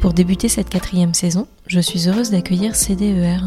Pour 0.00 0.12
débuter 0.12 0.48
cette 0.48 0.68
quatrième 0.68 1.14
saison, 1.14 1.46
je 1.66 1.80
suis 1.80 2.08
heureuse 2.08 2.30
d'accueillir 2.30 2.76
CDER, 2.76 3.38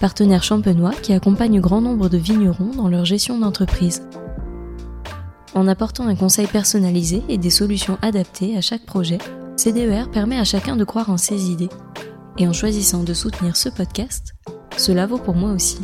partenaire 0.00 0.42
champenois 0.42 0.94
qui 1.02 1.12
accompagne 1.12 1.60
grand 1.60 1.80
nombre 1.80 2.08
de 2.08 2.18
vignerons 2.18 2.72
dans 2.76 2.88
leur 2.88 3.04
gestion 3.04 3.38
d'entreprise. 3.38 4.02
En 5.54 5.66
apportant 5.66 6.06
un 6.06 6.14
conseil 6.14 6.46
personnalisé 6.46 7.22
et 7.28 7.38
des 7.38 7.50
solutions 7.50 7.98
adaptées 8.00 8.56
à 8.56 8.60
chaque 8.60 8.86
projet, 8.86 9.18
CDER 9.56 10.04
permet 10.12 10.38
à 10.38 10.44
chacun 10.44 10.76
de 10.76 10.84
croire 10.84 11.10
en 11.10 11.16
ses 11.16 11.50
idées. 11.50 11.70
Et 12.38 12.46
en 12.46 12.52
choisissant 12.52 13.02
de 13.02 13.14
soutenir 13.14 13.56
ce 13.56 13.68
podcast, 13.68 14.34
cela 14.76 15.06
vaut 15.06 15.18
pour 15.18 15.34
moi 15.34 15.50
aussi. 15.50 15.80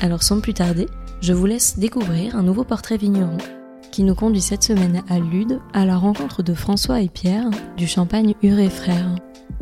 Alors 0.00 0.22
sans 0.22 0.40
plus 0.40 0.54
tarder, 0.54 0.88
je 1.20 1.32
vous 1.32 1.46
laisse 1.46 1.78
découvrir 1.78 2.36
un 2.36 2.42
nouveau 2.42 2.64
portrait 2.64 2.96
vigneron 2.96 3.38
qui 3.94 4.02
nous 4.02 4.16
conduit 4.16 4.40
cette 4.40 4.64
semaine 4.64 5.04
à 5.08 5.20
Lude 5.20 5.60
à 5.72 5.84
la 5.84 5.96
rencontre 5.96 6.42
de 6.42 6.52
François 6.52 7.00
et 7.00 7.08
Pierre 7.08 7.48
du 7.76 7.86
Champagne 7.86 8.34
Huré 8.42 8.68
Frères. 8.68 9.14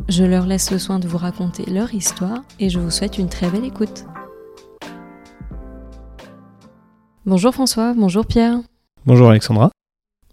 Je 0.09 0.23
leur 0.23 0.47
laisse 0.47 0.71
le 0.71 0.79
soin 0.79 0.97
de 0.97 1.07
vous 1.07 1.19
raconter 1.19 1.69
leur 1.69 1.93
histoire 1.93 2.41
et 2.59 2.71
je 2.71 2.79
vous 2.79 2.89
souhaite 2.89 3.19
une 3.19 3.29
très 3.29 3.47
belle 3.51 3.63
écoute. 3.63 4.05
Bonjour 7.27 7.53
François, 7.53 7.93
bonjour 7.93 8.25
Pierre. 8.25 8.57
Bonjour 9.05 9.29
Alexandra. 9.29 9.69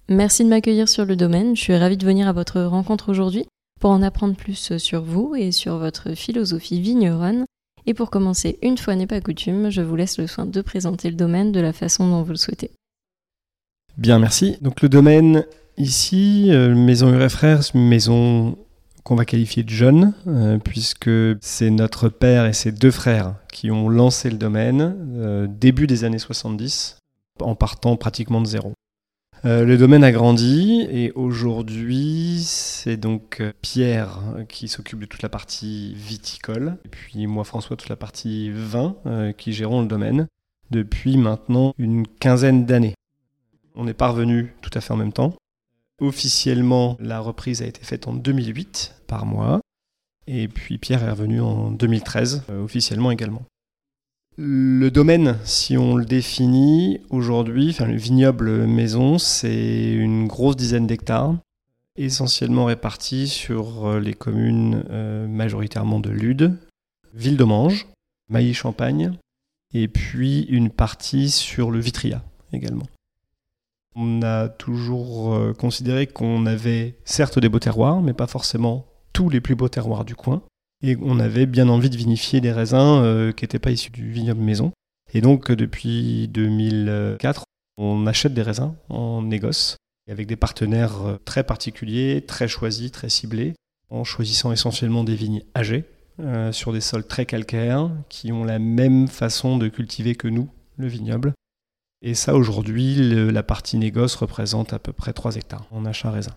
Merci 0.09 0.45
de 0.45 0.49
m'accueillir 0.49 0.89
sur 0.89 1.05
le 1.05 1.15
domaine. 1.15 1.55
Je 1.55 1.61
suis 1.61 1.77
ravie 1.77 1.99
de 1.99 2.07
venir 2.07 2.27
à 2.27 2.33
votre 2.33 2.63
rencontre 2.63 3.11
aujourd'hui 3.11 3.45
pour 3.81 3.91
en 3.91 4.01
apprendre 4.01 4.35
plus 4.35 4.79
sur 4.79 5.03
vous 5.03 5.35
et 5.37 5.53
sur 5.53 5.77
votre 5.77 6.15
philosophie 6.15 6.81
vigneronne. 6.81 7.45
Et 7.85 7.93
pour 7.93 8.09
commencer, 8.09 8.59
une 8.63 8.79
fois 8.79 8.95
n'est 8.95 9.07
pas 9.07 9.21
coutume, 9.21 9.69
je 9.69 9.83
vous 9.83 9.97
laisse 9.97 10.17
le 10.17 10.27
soin 10.27 10.47
de 10.47 10.63
présenter 10.63 11.11
le 11.11 11.17
domaine 11.17 11.53
de 11.53 11.61
la 11.61 11.75
façon 11.75 12.09
dont 12.09 12.23
vous 12.23 12.31
le 12.31 12.37
souhaitez. 12.37 12.71
Bien, 13.99 14.19
merci. 14.19 14.57
Donc 14.61 14.83
le 14.83 14.89
domaine 14.89 15.45
ici, 15.77 16.49
euh, 16.51 16.75
Maison 16.75 17.13
une 17.75 17.89
maison 17.89 18.59
qu'on 19.03 19.17
va 19.17 19.25
qualifier 19.25 19.63
de 19.63 19.71
jeune, 19.71 20.13
euh, 20.27 20.59
puisque 20.59 21.11
c'est 21.41 21.71
notre 21.71 22.09
père 22.09 22.47
et 22.47 22.53
ses 22.53 22.71
deux 22.71 22.91
frères 22.91 23.35
qui 23.51 23.71
ont 23.71 23.89
lancé 23.89 24.31
le 24.31 24.37
domaine 24.37 24.97
euh, 25.17 25.47
début 25.49 25.87
des 25.87 26.05
années 26.05 26.19
70, 26.19 26.99
en 27.41 27.55
partant 27.55 27.97
pratiquement 27.97 28.41
de 28.41 28.47
zéro. 28.47 28.75
le 29.45 29.77
domaine 29.77 30.05
a 30.05 30.13
grandi 30.13 30.87
et 30.91 31.13
aujourd'hui 31.15 32.43
c'est 32.45 32.99
donc 32.99 33.43
Pierre 33.63 34.21
qui 34.51 34.69
s'occupe 34.69 35.01
de 35.01 35.07
toute 35.07 35.23
la 35.23 35.31
partie 35.31 35.95
viticole 35.95 36.77
et 36.85 36.89
puis 36.89 37.27
moi 37.27 37.45
François 37.45 37.77
toute 37.77 37.89
la 37.89 37.97
partie 37.97 38.51
vin 38.51 38.97
qui 39.39 39.55
gérons 39.55 39.81
le 39.81 39.89
domaine 39.89 40.27
depuis 40.71 41.17
maintenant 41.17 41.73
une 41.79 42.07
quinzaine 42.07 42.67
d'années. 42.67 42.95
On 43.75 43.85
n'est 43.85 43.95
pas 43.95 44.11
revenu 44.11 44.55
tout 44.63 44.71
à 44.75 44.81
fait 44.81 44.93
en 44.93 44.97
même 44.97 45.13
temps. 45.13 45.35
Officiellement, 46.01 46.97
la 47.01 47.21
reprise 47.21 47.63
a 47.63 47.67
été 47.67 47.85
faite 47.85 48.09
en 48.09 48.15
2008 48.15 49.03
par 49.07 49.27
moi. 49.27 49.61
Et 50.27 50.49
puis 50.49 50.79
Pierre 50.79 51.03
est 51.03 51.11
revenu 51.11 51.41
en 51.41 51.71
2013, 51.71 52.45
euh, 52.51 52.63
officiellement 52.63 53.11
également. 53.11 53.43
Le 54.37 54.91
domaine, 54.91 55.39
si 55.45 55.77
on 55.77 55.97
le 55.97 56.05
définit 56.05 57.01
aujourd'hui, 57.11 57.71
enfin, 57.71 57.87
le 57.87 57.97
vignoble 57.97 58.67
maison, 58.67 59.19
c'est 59.19 59.93
une 59.93 60.29
grosse 60.29 60.57
dizaine 60.57 60.87
d'hectares, 60.87 61.35
essentiellement 61.97 62.67
répartis 62.67 63.29
sur 63.29 63.87
euh, 63.87 64.01
les 64.01 64.15
communes 64.15 64.85
euh, 64.91 65.27
majoritairement 65.27 66.01
de 66.01 66.11
Lude, 66.11 66.57
Ville-de-Mange, 67.13 67.87
Mailly-Champagne, 68.31 69.13
et 69.75 69.89
puis 69.89 70.43
une 70.43 70.71
partie 70.71 71.31
sur 71.31 71.71
le 71.71 71.81
Vitria 71.81 72.23
également. 72.53 72.87
On 73.97 74.23
a 74.23 74.49
toujours 74.49 75.35
euh, 75.35 75.53
considéré 75.53 76.07
qu'on 76.07 76.47
avait 76.47 76.97
certes 77.05 77.39
des 77.39 77.49
beaux 77.49 77.59
terroirs, 77.59 78.01
mais 78.03 78.13
pas 78.13 78.29
forcément 78.29 78.87
tous 79.13 79.29
les 79.29 79.41
plus 79.41 79.57
beaux 79.57 79.69
terroirs 79.69 80.05
du 80.05 80.15
coin. 80.15 80.43
Et 80.83 80.97
on 81.03 81.19
avait 81.19 81.47
bien 81.47 81.69
envie 81.69 81.91
de 81.91 81.97
vinifier 81.97 82.41
des 82.41 82.53
raisins 82.53 83.01
euh, 83.03 83.33
qui 83.33 83.45
n'étaient 83.45 83.59
pas 83.59 83.73
issus 83.73 83.91
du 83.91 84.11
vignoble 84.11 84.41
maison. 84.41 84.73
Et 85.13 85.21
donc 85.21 85.51
depuis 85.51 86.29
2004, 86.29 87.45
on 87.79 88.07
achète 88.07 88.33
des 88.33 88.43
raisins 88.43 88.75
en 88.89 89.23
négoce, 89.23 89.77
avec 90.09 90.29
des 90.29 90.37
partenaires 90.37 91.03
euh, 91.03 91.17
très 91.25 91.43
particuliers, 91.43 92.23
très 92.27 92.47
choisis, 92.47 92.93
très 92.93 93.09
ciblés, 93.09 93.55
en 93.91 94.05
choisissant 94.05 94.53
essentiellement 94.53 95.03
des 95.03 95.17
vignes 95.17 95.43
âgées, 95.57 95.85
sur 96.53 96.75
des 96.75 96.83
sols 96.83 97.07
très 97.07 97.25
calcaires, 97.25 97.91
qui 98.11 98.31
ont 98.31 98.45
la 98.45 98.59
même 98.59 99.09
façon 99.09 99.57
de 99.57 99.69
cultiver 99.69 100.15
que 100.15 100.29
nous, 100.29 100.51
le 100.77 100.87
vignoble, 100.87 101.33
et 102.03 102.15
ça, 102.15 102.35
aujourd'hui, 102.35 102.97
la 103.31 103.43
partie 103.43 103.77
négoce 103.77 104.15
représente 104.15 104.73
à 104.73 104.79
peu 104.79 104.93
près 104.93 105.13
3 105.13 105.37
hectares 105.37 105.67
en 105.71 105.85
achat 105.85 106.11
raisin. 106.11 106.33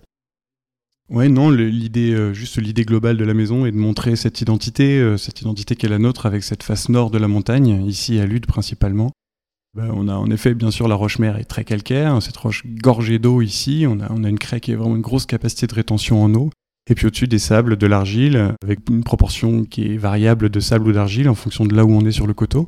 Ouais, 1.10 1.30
non, 1.30 1.50
l'idée, 1.50 2.14
euh, 2.14 2.34
juste 2.34 2.58
l'idée 2.58 2.86
globale 2.86 3.18
de 3.18 3.26
la 3.26 3.34
maison 3.34 3.66
est 3.66 3.72
de 3.72 3.78
montrer 3.78 4.16
cette 4.16 4.40
identité, 4.42 5.00
euh, 5.00 5.18
cette 5.18 5.42
identité 5.42 5.76
qui 5.76 5.86
est 5.86 5.90
la 5.90 6.00
nôtre 6.00 6.26
avec 6.26 6.44
cette 6.44 6.64
face 6.64 6.90
nord 6.90 7.12
de 7.12 7.18
la 7.18 7.28
montagne, 7.28 7.86
ici 7.86 8.20
à 8.20 8.26
Lude 8.26 8.46
principalement. 8.46 9.12
Ben, 9.74 9.92
on 9.94 10.08
a 10.08 10.14
en 10.14 10.30
effet, 10.32 10.54
bien 10.54 10.72
sûr, 10.72 10.88
la 10.88 10.96
roche-mère 10.96 11.38
est 11.38 11.44
très 11.44 11.66
calcaire, 11.66 12.22
cette 12.22 12.38
roche 12.38 12.64
gorgée 12.66 13.20
d'eau 13.20 13.42
ici, 13.42 13.86
on 13.88 14.00
a, 14.00 14.12
on 14.12 14.24
a 14.24 14.30
une 14.30 14.40
craie 14.40 14.62
qui 14.62 14.72
a 14.72 14.78
vraiment 14.78 14.96
une 14.96 15.02
grosse 15.02 15.26
capacité 15.26 15.68
de 15.68 15.74
rétention 15.74 16.24
en 16.24 16.34
eau. 16.34 16.50
Et 16.90 16.96
puis 16.96 17.08
au-dessus 17.08 17.28
des 17.28 17.40
sables, 17.40 17.78
de 17.78 17.88
l'argile, 17.88 18.56
avec 18.62 18.80
une 18.90 19.04
proportion 19.04 19.64
qui 19.64 19.94
est 19.94 19.98
variable 19.98 20.50
de 20.50 20.60
sable 20.60 20.90
ou 20.90 20.92
d'argile 20.92 21.30
en 21.30 21.36
fonction 21.36 21.66
de 21.66 21.76
là 21.76 21.86
où 21.86 21.92
on 21.92 22.06
est 22.06 22.12
sur 22.12 22.28
le 22.28 22.34
coteau 22.34 22.68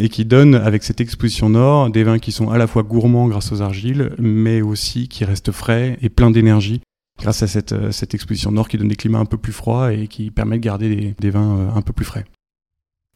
et 0.00 0.08
qui 0.08 0.24
donne, 0.24 0.54
avec 0.54 0.82
cette 0.82 1.00
exposition 1.00 1.50
nord, 1.50 1.90
des 1.90 2.04
vins 2.04 2.18
qui 2.18 2.32
sont 2.32 2.50
à 2.50 2.56
la 2.56 2.66
fois 2.66 2.82
gourmands 2.82 3.28
grâce 3.28 3.52
aux 3.52 3.60
argiles, 3.60 4.12
mais 4.18 4.62
aussi 4.62 5.08
qui 5.08 5.26
restent 5.26 5.52
frais 5.52 5.98
et 6.00 6.08
pleins 6.08 6.30
d'énergie 6.30 6.80
grâce 7.18 7.42
à 7.42 7.46
cette, 7.46 7.72
euh, 7.72 7.92
cette, 7.92 8.14
exposition 8.14 8.50
nord 8.50 8.66
qui 8.66 8.78
donne 8.78 8.88
des 8.88 8.96
climats 8.96 9.18
un 9.18 9.26
peu 9.26 9.36
plus 9.36 9.52
froids 9.52 9.92
et 9.92 10.08
qui 10.08 10.30
permet 10.30 10.56
de 10.56 10.62
garder 10.62 11.14
des, 11.18 11.30
vins 11.30 11.58
euh, 11.58 11.70
un 11.74 11.82
peu 11.82 11.92
plus 11.92 12.06
frais. 12.06 12.24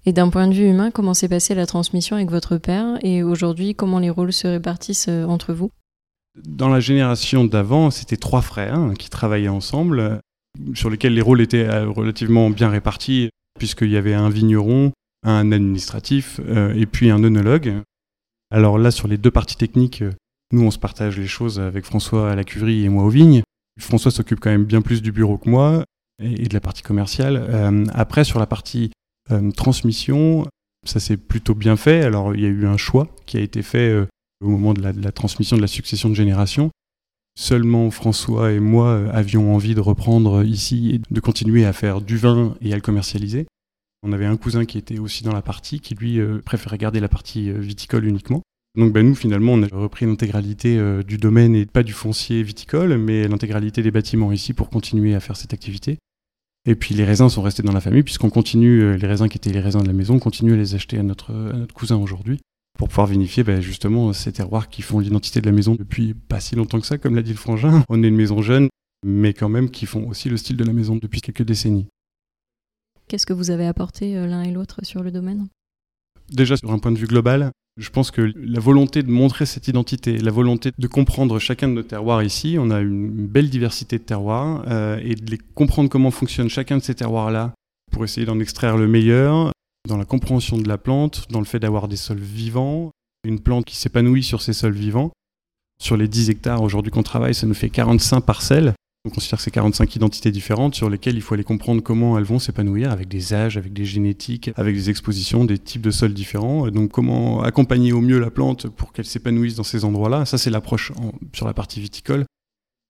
Et 0.05 0.13
d'un 0.13 0.29
point 0.29 0.47
de 0.47 0.53
vue 0.53 0.69
humain, 0.69 0.91
comment 0.91 1.15
s'est 1.15 1.29
passée 1.29 1.55
la 1.55 1.65
transmission 1.65 2.17
avec 2.17 2.31
votre 2.31 2.59
père 2.59 2.99
et 3.01 3.23
aujourd'hui, 3.23 3.75
comment 3.75 3.99
les 3.99 4.11
rôles 4.11 4.35
se 4.35 4.47
répartissent 4.47 5.09
euh, 5.09 5.25
entre 5.25 5.55
vous? 5.55 5.71
Dans 6.47 6.69
la 6.69 6.81
génération 6.81 7.47
d'avant, 7.47 7.91
c'était 7.91 8.19
trois 8.19 8.43
frères 8.43 8.75
hein, 8.75 8.93
qui 8.99 9.09
travaillaient 9.09 9.49
ensemble, 9.49 10.21
sur 10.75 10.91
lesquels 10.91 11.15
les 11.15 11.23
rôles 11.23 11.41
étaient 11.41 11.67
relativement 11.85 12.51
bien 12.51 12.69
répartis, 12.69 13.31
puisqu'il 13.59 13.91
y 13.91 13.97
avait 13.97 14.15
un 14.15 14.29
vigneron, 14.29 14.93
un 15.25 15.53
administratif 15.53 16.41
euh, 16.47 16.75
et 16.75 16.87
puis 16.87 17.11
un 17.11 17.23
œnologue. 17.25 17.81
Alors 18.51 18.79
là, 18.79 18.91
sur 18.91 19.09
les 19.09 19.17
deux 19.17 19.31
parties 19.31 19.57
techniques, 19.57 20.03
euh, 20.03 20.13
nous, 20.53 20.63
on 20.63 20.71
se 20.71 20.79
partage 20.79 21.19
les 21.19 21.27
choses 21.27 21.59
avec 21.59 21.85
François 21.85 22.31
à 22.31 22.37
la 22.37 22.45
cuverie 22.45 22.85
et 22.85 22.89
moi 22.89 23.05
aux 23.05 23.09
vignes. 23.09 23.43
François 23.81 24.11
s'occupe 24.11 24.39
quand 24.39 24.51
même 24.51 24.65
bien 24.65 24.83
plus 24.83 25.03
du 25.03 25.11
bureau 25.11 25.39
que 25.39 25.49
moi 25.49 25.85
et, 26.23 26.47
de 26.47 26.55
la 26.55 26.61
partie 26.61 26.83
commerciale. 26.83 27.37
Euh, 27.37 27.85
après, 27.93 28.23
sur 28.25 28.39
la 28.39 28.47
partie 28.47 28.91
transmission, 29.57 30.47
ça 30.87 31.01
s'est 31.01 31.17
plutôt 31.17 31.55
bien 31.55 31.77
fait. 31.77 32.03
Alors, 32.03 32.35
il 32.35 32.43
y 32.43 32.45
a 32.45 32.51
eu 32.51 32.67
un 32.67 32.77
choix 32.77 33.09
qui 33.25 33.39
a 33.39 33.41
été 33.41 33.63
fait 33.63 34.07
au 34.43 34.49
moment 34.49 34.75
de 34.75 34.83
la, 34.83 35.13
transmission 35.13 35.57
de 35.57 35.63
la 35.63 35.67
succession 35.67 36.11
de 36.11 36.15
génération. 36.15 36.71
Seulement 37.39 37.91
François 37.91 38.53
et 38.53 38.61
moi 38.61 39.09
avions 39.15 39.55
envie 39.55 39.75
de 39.75 39.81
reprendre 39.81 40.45
ici 40.45 40.91
et 40.95 41.01
de 41.11 41.21
continuer 41.21 41.65
à 41.65 41.73
faire 41.73 42.03
du 42.03 42.19
vin 42.19 42.55
et 42.61 42.75
à 42.75 42.77
le 42.77 42.83
commercialiser. 42.83 43.47
On 44.07 44.13
avait 44.13 44.27
un 44.27 44.37
cousin 44.37 44.67
qui 44.67 44.77
était 44.77 44.99
aussi 44.99 45.25
dans 45.25 45.33
la 45.33 45.41
partie, 45.41 45.81
qui 45.81 45.95
lui 45.95 46.21
euh, 46.21 46.43
préférait 46.45 46.77
garder 46.77 47.01
la 47.01 47.09
partie 47.09 47.49
euh, 47.49 47.59
viticole 47.59 48.05
uniquement. 48.05 48.43
Donc 48.79 48.93
ben, 48.93 49.07
nous, 49.07 49.15
finalement, 49.15 49.55
on 49.55 49.63
a 49.63 49.67
repris 49.73 50.05
l'intégralité 50.05 50.79
euh, 50.79 51.03
du 51.03 51.17
domaine 51.17 51.55
et 51.55 51.65
pas 51.65 51.83
du 51.83 51.95
foncier 51.95 52.43
viticole, 52.43 52.99
mais 52.99 53.27
l'intégralité 53.27 53.83
des 53.83 53.91
bâtiments 53.91 54.31
ici 54.31 54.53
pour 54.53 54.69
continuer 54.69 55.15
à 55.15 55.21
faire 55.21 55.39
cette 55.39 55.55
activité. 55.55 55.97
Et 56.67 56.75
puis 56.75 56.95
les 56.95 57.05
raisins 57.05 57.31
sont 57.31 57.41
restés 57.41 57.63
dans 57.63 57.73
la 57.73 57.81
famille, 57.81 58.03
puisqu'on 58.03 58.29
continue, 58.29 58.97
les 58.97 59.07
raisins 59.07 59.29
qui 59.29 59.39
étaient 59.39 59.53
les 59.53 59.61
raisins 59.61 59.81
de 59.81 59.87
la 59.87 59.93
maison, 59.95 60.17
on 60.17 60.19
continue 60.19 60.53
à 60.53 60.57
les 60.57 60.75
acheter 60.75 60.99
à 60.99 61.03
notre, 61.03 61.33
cousin 61.75 61.97
aujourd'hui, 61.97 62.41
pour 62.79 62.89
pouvoir 62.89 63.07
vinifier 63.07 63.43
ben, 63.43 63.61
justement 63.61 64.13
ces 64.13 64.33
terroirs 64.33 64.69
qui 64.69 64.83
font 64.83 64.99
l'identité 64.99 65.41
de 65.41 65.47
la 65.47 65.53
maison 65.53 65.75
depuis 65.75 66.15
pas 66.15 66.41
si 66.41 66.57
longtemps 66.57 66.81
que 66.81 66.87
ça, 66.87 66.97
comme 66.97 67.15
l'a 67.17 67.23
dit 67.23 67.33
le 67.33 67.39
frangin. 67.39 67.85
On 67.91 68.03
est 68.03 68.09
une 68.09 68.17
maison 68.17 68.41
jeune, 68.41 68.69
mais 69.05 69.35
quand 69.35 69.51
même 69.51 69.71
qui 69.71 69.85
font 69.87 70.09
aussi 70.09 70.31
le 70.31 70.39
style 70.39 70.57
de 70.57 70.65
la 70.65 70.73
maison 70.73 70.97
depuis 70.97 71.21
quelques 71.21 71.45
décennies. 71.45 71.87
Qu'est-ce 73.09 73.27
que 73.27 73.33
vous 73.33 73.51
avez 73.51 73.67
apporté 73.67 74.17
euh, 74.17 74.27
l'un 74.27 74.43
et 74.43 74.51
l'autre 74.51 74.81
sur 74.83 75.03
le 75.03 75.11
domaine? 75.11 75.49
Déjà, 76.31 76.57
sur 76.57 76.71
un 76.73 76.79
point 76.79 76.93
de 76.93 76.99
vue 76.99 77.07
global, 77.07 77.51
Je 77.77 77.91
pense 77.91 78.13
que 78.13 78.33
la 78.37 78.61
volonté 78.61 79.03
de 79.03 79.11
montrer 79.11 79.47
cette 79.47 79.67
identité, 79.67 80.19
la 80.19 80.31
volonté 80.31 80.71
de 80.79 80.87
comprendre 80.87 81.41
chacun 81.41 81.67
de 81.67 81.73
nos 81.73 81.83
terroirs 81.83 82.23
ici, 82.23 82.57
on 82.57 82.71
a 82.71 82.81
une 82.81 83.27
belle 83.27 83.51
diversité 83.51 83.99
de 83.99 84.05
terroirs, 84.05 84.65
euh, 84.69 85.01
et 85.03 85.17
de 85.17 85.29
les 85.29 85.39
comprendre 85.39 85.91
comment 85.91 86.13
fonctionne 86.13 86.49
chacun 86.49 86.79
de 86.79 86.83
ces 86.85 86.95
terroirs-là 86.95 87.53
pour 87.91 88.05
essayer 88.05 88.27
d'en 88.27 88.39
extraire 88.39 88.77
le 88.77 88.87
meilleur, 88.87 89.51
dans 89.89 89.97
la 89.97 90.05
compréhension 90.05 90.57
de 90.57 90.69
la 90.69 90.79
plante, 90.79 91.27
dans 91.31 91.41
le 91.41 91.45
fait 91.45 91.59
d'avoir 91.59 91.89
des 91.89 91.97
sols 91.97 92.19
vivants, 92.19 92.93
une 93.25 93.41
plante 93.41 93.65
qui 93.65 93.77
s'épanouit 93.77 94.23
sur 94.23 94.41
ces 94.41 94.53
sols 94.53 94.75
vivants. 94.75 95.11
Sur 95.83 95.97
les 95.97 96.07
10 96.07 96.31
hectares 96.31 96.63
aujourd'hui 96.63 96.93
qu'on 96.93 97.03
travaille, 97.03 97.35
ça 97.35 97.47
nous 97.47 97.55
fait 97.55 97.71
45 97.71 98.21
parcelles. 98.21 98.75
On 99.07 99.11
considère 99.11 99.37
que 99.37 99.43
c'est 99.43 99.51
45 99.51 99.97
identités 99.97 100.31
différentes 100.31 100.75
sur 100.75 100.89
lesquelles 100.89 101.17
il 101.17 101.21
faut 101.21 101.35
aller 101.35 101.45
comprendre 101.45 101.83
comment 101.83 102.17
elles 102.17 102.25
vont 102.25 102.39
s'épanouir 102.39 102.91
avec 102.91 103.07
des 103.07 103.35
âges, 103.35 103.59
avec 103.59 103.75
des 103.75 103.85
génétiques, 103.85 104.51
avec 104.57 104.75
des 104.75 104.89
expositions, 104.89 105.45
des 105.45 105.59
types 105.59 105.83
de 105.83 105.91
sols 105.91 106.15
différents. 106.15 106.69
Donc 106.71 106.91
comment 106.91 107.43
accompagner 107.43 107.93
au 107.93 108.01
mieux 108.01 108.19
la 108.19 108.31
plante 108.31 108.67
pour 108.67 108.95
qu'elle 108.95 109.05
s'épanouisse 109.05 109.57
dans 109.57 109.63
ces 109.63 109.85
endroits-là. 109.85 110.25
Ça, 110.25 110.39
c'est 110.39 110.49
l'approche 110.49 110.91
sur 111.35 111.47
la 111.47 111.53
partie 111.53 111.81
viticole. 111.81 112.25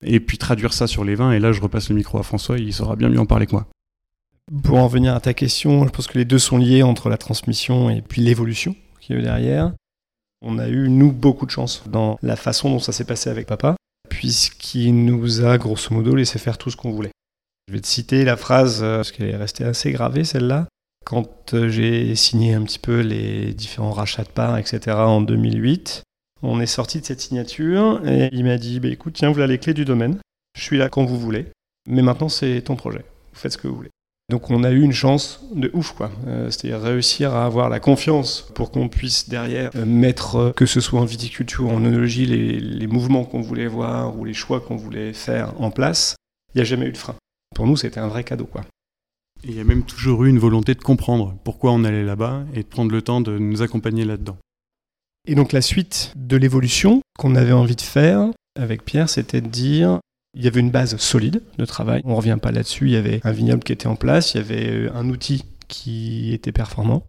Et 0.05 0.21
puis 0.21 0.37
traduire 0.37 0.71
ça 0.71 0.87
sur 0.87 1.03
les 1.03 1.15
vins. 1.15 1.33
Et 1.33 1.39
là, 1.39 1.51
je 1.51 1.59
repasse 1.59 1.89
le 1.89 1.95
micro 1.95 2.17
à 2.17 2.23
François, 2.23 2.59
il 2.59 2.73
saura 2.73 2.95
bien 2.95 3.09
mieux 3.09 3.19
en 3.19 3.25
parler 3.25 3.45
que 3.45 3.51
moi. 3.51 3.67
Pour 4.63 4.77
en 4.77 4.87
venir 4.87 5.15
à 5.15 5.19
ta 5.19 5.33
question, 5.33 5.85
je 5.85 5.89
pense 5.89 6.07
que 6.07 6.17
les 6.17 6.25
deux 6.25 6.39
sont 6.39 6.57
liés 6.57 6.83
entre 6.83 7.09
la 7.09 7.17
transmission 7.17 7.89
et 7.89 8.01
puis 8.01 8.21
l'évolution 8.21 8.73
qui 9.01 9.11
est 9.11 9.21
derrière. 9.21 9.73
On 10.41 10.59
a 10.59 10.69
eu, 10.69 10.87
nous, 10.87 11.11
beaucoup 11.11 11.45
de 11.45 11.51
chance 11.51 11.83
dans 11.87 12.17
la 12.21 12.37
façon 12.37 12.69
dont 12.69 12.79
ça 12.79 12.93
s'est 12.93 13.03
passé 13.03 13.29
avec 13.29 13.47
papa 13.47 13.75
puisqu'il 14.15 15.03
nous 15.03 15.43
a 15.43 15.57
grosso 15.57 15.93
modo 15.93 16.15
laissé 16.15 16.39
faire 16.39 16.57
tout 16.57 16.71
ce 16.71 16.77
qu'on 16.77 16.91
voulait. 16.91 17.11
Je 17.67 17.73
vais 17.73 17.81
te 17.81 17.87
citer 17.87 18.23
la 18.23 18.37
phrase, 18.37 18.81
euh, 18.81 18.97
parce 18.97 19.11
qu'elle 19.11 19.27
est 19.27 19.35
restée 19.35 19.65
assez 19.65 19.91
gravée 19.91 20.23
celle-là. 20.23 20.67
Quand 21.05 21.53
euh, 21.53 21.67
j'ai 21.67 22.15
signé 22.15 22.53
un 22.53 22.63
petit 22.63 22.79
peu 22.79 23.01
les 23.01 23.53
différents 23.53 23.91
rachats 23.91 24.23
de 24.23 24.29
parts, 24.29 24.57
etc. 24.57 24.95
en 24.95 25.19
2008, 25.19 26.03
on 26.43 26.61
est 26.61 26.65
sorti 26.65 27.01
de 27.01 27.05
cette 27.05 27.19
signature 27.19 28.01
et 28.07 28.29
il 28.31 28.45
m'a 28.45 28.57
dit 28.57 28.79
bah, 28.79 28.87
écoute, 28.87 29.15
tiens, 29.15 29.31
voilà 29.31 29.47
les 29.47 29.57
clés 29.57 29.73
du 29.73 29.83
domaine. 29.83 30.17
Je 30.57 30.63
suis 30.63 30.77
là 30.77 30.87
quand 30.87 31.03
vous 31.03 31.19
voulez, 31.19 31.47
mais 31.85 32.01
maintenant 32.01 32.29
c'est 32.29 32.61
ton 32.61 32.77
projet. 32.77 33.03
Vous 33.33 33.39
faites 33.39 33.51
ce 33.51 33.57
que 33.57 33.67
vous 33.67 33.75
voulez. 33.75 33.91
Donc 34.29 34.49
on 34.49 34.63
a 34.63 34.71
eu 34.71 34.81
une 34.81 34.91
chance 34.91 35.45
de 35.53 35.69
ouf, 35.73 35.91
quoi. 35.91 36.11
Euh, 36.25 36.49
c'est-à-dire 36.49 36.81
réussir 36.81 37.35
à 37.35 37.45
avoir 37.45 37.69
la 37.69 37.79
confiance 37.79 38.49
pour 38.55 38.71
qu'on 38.71 38.89
puisse 38.89 39.29
derrière 39.29 39.69
euh, 39.75 39.85
mettre, 39.85 40.35
euh, 40.37 40.51
que 40.51 40.65
ce 40.65 40.81
soit 40.81 40.99
en 40.99 41.05
viticulture, 41.05 41.69
en 41.69 41.75
onologie, 41.75 42.25
les, 42.25 42.87
mouvements 42.87 43.23
qu'on 43.23 43.41
voulait 43.41 43.67
voir 43.67 44.17
ou 44.17 44.25
les 44.25 44.33
choix 44.33 44.61
qu'on 44.61 44.77
voulait 44.77 45.13
faire 45.13 45.53
en 45.61 45.69
place. 45.69 46.15
Il 46.53 46.57
n'y 46.57 46.61
a 46.61 46.65
jamais 46.65 46.87
eu 46.87 46.91
de 46.91 46.97
frein. 46.97 47.15
Pour 47.55 47.67
nous, 47.67 47.77
c'était 47.77 47.99
un 47.99 48.07
vrai 48.07 48.23
cadeau, 48.23 48.45
quoi. 48.45 48.65
Il 49.43 49.53
y 49.53 49.59
a 49.59 49.63
même 49.63 49.83
toujours 49.83 50.23
eu 50.23 50.29
une 50.29 50.39
volonté 50.39 50.73
de 50.73 50.81
comprendre 50.81 51.35
pourquoi 51.43 51.71
on 51.71 51.83
allait 51.83 52.03
là-bas 52.03 52.45
et 52.55 52.63
de 52.63 52.67
prendre 52.67 52.91
le 52.91 53.01
temps 53.03 53.21
de 53.21 53.37
nous 53.37 53.61
accompagner 53.61 54.05
là-dedans. 54.05 54.37
Et 55.27 55.35
donc 55.35 55.51
la 55.51 55.61
suite 55.61 56.13
de 56.15 56.37
l'évolution 56.37 57.01
qu'on 57.19 57.35
avait 57.35 57.51
envie 57.51 57.75
de 57.75 57.81
faire 57.81 58.31
avec 58.59 58.85
Pierre, 58.85 59.09
c'était 59.09 59.41
de 59.41 59.47
dire 59.47 59.99
il 60.35 60.43
y 60.43 60.47
avait 60.47 60.59
une 60.59 60.71
base 60.71 60.97
solide 60.97 61.41
de 61.57 61.65
travail. 61.65 62.01
On 62.05 62.11
ne 62.11 62.15
revient 62.15 62.37
pas 62.41 62.51
là-dessus. 62.51 62.87
Il 62.87 62.91
y 62.91 62.97
avait 62.97 63.21
un 63.23 63.31
vignoble 63.31 63.63
qui 63.63 63.71
était 63.71 63.87
en 63.87 63.95
place, 63.95 64.33
il 64.33 64.37
y 64.37 64.39
avait 64.41 64.69
euh, 64.69 64.93
un 64.93 65.09
outil 65.09 65.45
qui 65.67 66.33
était 66.33 66.51
performant. 66.51 67.03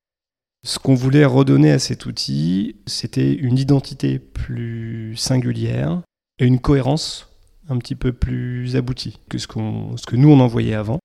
Ce 0.65 0.79
qu'on 0.79 0.95
voulait 0.95 1.25
redonner 1.25 1.71
à 1.71 1.79
cet 1.79 2.07
outil, 2.07 2.77
c'était 2.87 3.33
une 3.33 3.59
identité 3.59 4.19
plus 4.19 5.15
singulière 5.17 6.03
et 6.39 6.47
une 6.47 6.59
cohérence 6.59 7.31
un 7.69 7.79
petit 7.79 7.95
peu 7.95 8.13
plus 8.13 8.77
aboutie 8.77 9.19
que 9.29 9.39
ce, 9.39 9.47
que 9.47 10.17
nous 10.17 10.29
on 10.29 10.41
envoyait 10.41 10.75
avant. 10.75 10.99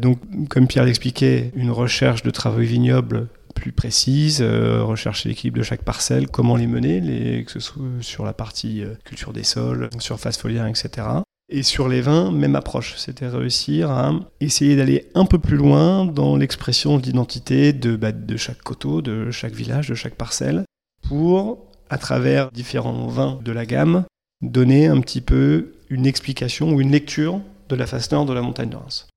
Donc, 0.00 0.18
comme 0.48 0.68
Pierre 0.68 0.84
l'expliquait, 0.84 1.52
une 1.54 1.70
recherche 1.70 2.22
de 2.22 2.30
travaux 2.30 2.60
vignobles 2.60 3.28
plus 3.54 3.72
précise, 3.72 4.40
euh, 4.40 4.84
rechercher 4.84 5.28
l'équilibre 5.28 5.58
de 5.58 5.64
chaque 5.64 5.82
parcelle, 5.82 6.28
comment 6.28 6.56
les 6.56 6.68
mener, 6.68 7.44
que 7.44 7.50
ce 7.50 7.60
soit 7.60 7.82
sur 8.00 8.24
la 8.24 8.32
partie 8.32 8.84
euh, 8.84 8.94
culture 9.04 9.32
des 9.32 9.42
sols, 9.42 9.90
surface 9.98 10.38
foliaire, 10.38 10.66
etc. 10.66 11.06
Et 11.50 11.62
sur 11.62 11.88
les 11.88 12.02
vins, 12.02 12.30
même 12.30 12.56
approche. 12.56 12.96
C'était 12.98 13.28
réussir 13.28 13.90
à 13.90 14.12
essayer 14.40 14.76
d'aller 14.76 15.08
un 15.14 15.24
peu 15.24 15.38
plus 15.38 15.56
loin 15.56 16.04
dans 16.04 16.36
l'expression 16.36 16.98
d'identité 16.98 17.72
de, 17.72 17.96
bah, 17.96 18.12
de 18.12 18.36
chaque 18.36 18.62
coteau, 18.62 19.00
de 19.00 19.30
chaque 19.30 19.54
village, 19.54 19.88
de 19.88 19.94
chaque 19.94 20.14
parcelle, 20.14 20.64
pour, 21.08 21.66
à 21.88 21.96
travers 21.96 22.50
différents 22.50 23.06
vins 23.06 23.40
de 23.42 23.52
la 23.52 23.64
gamme, 23.64 24.04
donner 24.42 24.88
un 24.88 25.00
petit 25.00 25.22
peu 25.22 25.72
une 25.88 26.06
explication 26.06 26.72
ou 26.72 26.80
une 26.80 26.90
lecture 26.90 27.40
de 27.68 27.76
la 27.76 27.86
face 27.86 28.10
nord 28.12 28.26
de 28.26 28.34
la 28.34 28.42
montagne 28.42 28.70
de 28.70 28.76
Reims. 28.76 29.08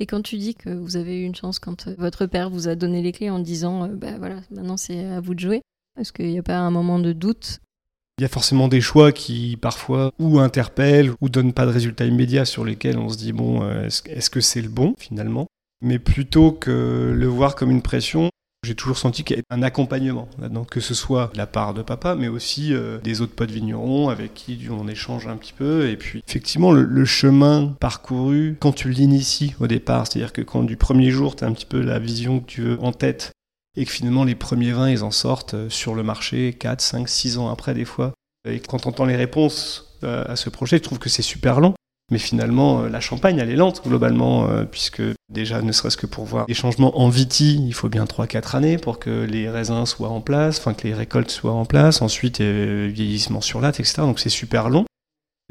Et 0.00 0.06
quand 0.06 0.22
tu 0.22 0.36
dis 0.36 0.54
que 0.54 0.70
vous 0.70 0.96
avez 0.96 1.20
eu 1.20 1.24
une 1.24 1.34
chance 1.34 1.58
quand 1.58 1.88
euh, 1.88 1.94
votre 1.98 2.26
père 2.26 2.50
vous 2.50 2.68
a 2.68 2.76
donné 2.76 3.02
les 3.02 3.12
clés 3.12 3.30
en 3.30 3.40
disant 3.40 3.84
euh, 3.84 3.88
bah 3.88 4.16
voilà, 4.18 4.40
maintenant 4.50 4.76
c'est 4.76 5.04
à 5.06 5.20
vous 5.20 5.34
de 5.34 5.40
jouer, 5.40 5.62
est-ce 5.98 6.12
qu'il 6.12 6.28
n'y 6.28 6.38
a 6.38 6.42
pas 6.42 6.58
un 6.58 6.70
moment 6.70 7.00
de 7.00 7.12
doute 7.12 7.60
il 8.18 8.22
y 8.22 8.24
a 8.24 8.28
forcément 8.28 8.68
des 8.68 8.80
choix 8.80 9.12
qui 9.12 9.56
parfois 9.60 10.12
ou 10.18 10.40
interpellent 10.40 11.12
ou 11.20 11.28
donnent 11.28 11.52
pas 11.52 11.66
de 11.66 11.70
résultats 11.70 12.04
immédiats 12.04 12.44
sur 12.44 12.64
lesquels 12.64 12.98
on 12.98 13.08
se 13.08 13.16
dit 13.16 13.32
bon, 13.32 13.62
euh, 13.62 13.88
est-ce 14.06 14.30
que 14.30 14.40
c'est 14.40 14.62
le 14.62 14.68
bon 14.68 14.94
finalement? 14.98 15.46
Mais 15.80 15.98
plutôt 15.98 16.50
que 16.50 17.14
le 17.14 17.26
voir 17.26 17.54
comme 17.54 17.70
une 17.70 17.82
pression, 17.82 18.30
j'ai 18.64 18.74
toujours 18.74 18.98
senti 18.98 19.22
qu'il 19.22 19.36
y 19.36 19.38
avait 19.38 19.44
un 19.50 19.62
accompagnement 19.62 20.28
là-dedans, 20.40 20.64
que 20.64 20.80
ce 20.80 20.92
soit 20.92 21.30
de 21.32 21.38
la 21.38 21.46
part 21.46 21.74
de 21.74 21.82
papa, 21.82 22.16
mais 22.16 22.26
aussi 22.26 22.74
euh, 22.74 22.98
des 22.98 23.20
autres 23.20 23.34
potes 23.34 23.52
vignerons 23.52 24.08
avec 24.08 24.34
qui 24.34 24.66
on 24.68 24.88
échange 24.88 25.28
un 25.28 25.36
petit 25.36 25.52
peu. 25.52 25.88
Et 25.88 25.96
puis, 25.96 26.24
effectivement, 26.26 26.72
le, 26.72 27.04
chemin 27.04 27.76
parcouru, 27.78 28.56
quand 28.58 28.72
tu 28.72 28.90
l'inities 28.90 29.54
au 29.60 29.68
départ, 29.68 30.06
c'est-à-dire 30.06 30.32
que 30.32 30.42
quand 30.42 30.64
du 30.64 30.76
premier 30.76 31.10
jour, 31.10 31.36
tu 31.36 31.44
as 31.44 31.46
un 31.46 31.52
petit 31.52 31.66
peu 31.66 31.80
la 31.80 32.00
vision 32.00 32.40
que 32.40 32.46
tu 32.46 32.62
veux 32.62 32.82
en 32.82 32.90
tête, 32.92 33.32
et 33.78 33.84
que 33.84 33.92
finalement 33.92 34.24
les 34.24 34.34
premiers 34.34 34.72
vins, 34.72 34.90
ils 34.90 35.04
en 35.04 35.12
sortent 35.12 35.54
euh, 35.54 35.70
sur 35.70 35.94
le 35.94 36.02
marché 36.02 36.52
4, 36.52 36.80
5, 36.80 37.08
6 37.08 37.38
ans 37.38 37.48
après 37.48 37.74
des 37.74 37.84
fois. 37.84 38.12
Et 38.48 38.58
quand 38.58 38.86
on 38.86 38.90
entend 38.90 39.04
les 39.04 39.16
réponses 39.16 39.96
euh, 40.02 40.24
à 40.26 40.36
ce 40.36 40.50
projet, 40.50 40.78
je 40.78 40.82
trouve 40.82 40.98
que 40.98 41.08
c'est 41.08 41.22
super 41.22 41.60
long. 41.60 41.74
Mais 42.10 42.18
finalement, 42.18 42.80
euh, 42.80 42.88
la 42.88 43.00
champagne, 43.00 43.38
elle 43.38 43.50
est 43.50 43.56
lente 43.56 43.82
globalement, 43.86 44.48
puisque 44.70 45.02
déjà, 45.28 45.62
ne 45.62 45.70
serait-ce 45.70 45.96
que 45.96 46.06
pour 46.06 46.24
voir 46.24 46.46
des 46.46 46.54
changements 46.54 46.98
en 46.98 47.08
viti, 47.08 47.62
il 47.64 47.74
faut 47.74 47.88
bien 47.88 48.04
3-4 48.04 48.56
années 48.56 48.78
pour 48.78 48.98
que 48.98 49.24
les 49.24 49.48
raisins 49.48 49.86
soient 49.86 50.08
en 50.08 50.20
place, 50.20 50.58
enfin 50.58 50.74
que 50.74 50.88
les 50.88 50.94
récoltes 50.94 51.30
soient 51.30 51.52
en 51.52 51.64
place, 51.64 52.02
ensuite 52.02 52.40
vieillissement 52.40 53.40
sur 53.40 53.60
latte, 53.60 53.78
etc. 53.78 53.98
Donc 53.98 54.18
c'est 54.18 54.28
super 54.28 54.70
long. 54.70 54.86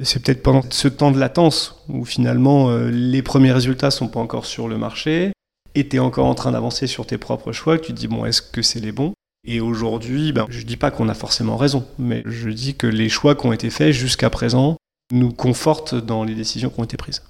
C'est 0.03 0.21
peut-être 0.21 0.43
pendant 0.43 0.61
ce 0.69 0.87
temps 0.87 1.11
de 1.11 1.19
latence 1.19 1.83
où 1.89 2.05
finalement 2.05 2.75
les 2.75 3.21
premiers 3.21 3.51
résultats 3.51 3.91
sont 3.91 4.07
pas 4.07 4.19
encore 4.19 4.45
sur 4.45 4.67
le 4.67 4.77
marché, 4.77 5.31
et 5.77 5.87
tu 5.87 5.97
es 5.97 5.99
encore 5.99 6.25
en 6.25 6.33
train 6.33 6.51
d'avancer 6.51 6.87
sur 6.87 7.05
tes 7.05 7.19
propres 7.19 7.51
choix, 7.51 7.77
que 7.77 7.85
tu 7.85 7.93
te 7.93 7.97
dis, 7.99 8.07
bon, 8.07 8.25
est-ce 8.25 8.41
que 8.41 8.63
c'est 8.63 8.79
les 8.79 8.91
bons? 8.91 9.13
Et 9.47 9.61
aujourd'hui, 9.61 10.33
ben, 10.33 10.47
je 10.49 10.63
dis 10.63 10.75
pas 10.75 10.89
qu'on 10.89 11.07
a 11.07 11.13
forcément 11.13 11.55
raison, 11.55 11.85
mais 11.99 12.23
je 12.25 12.49
dis 12.49 12.73
que 12.75 12.87
les 12.87 13.09
choix 13.09 13.35
qui 13.35 13.45
ont 13.45 13.53
été 13.53 13.69
faits 13.69 13.93
jusqu'à 13.93 14.31
présent 14.31 14.77
nous 15.13 15.31
confortent 15.31 15.93
dans 15.93 16.23
les 16.23 16.33
décisions 16.33 16.71
qui 16.71 16.79
ont 16.79 16.83
été 16.83 16.97
prises. 16.97 17.21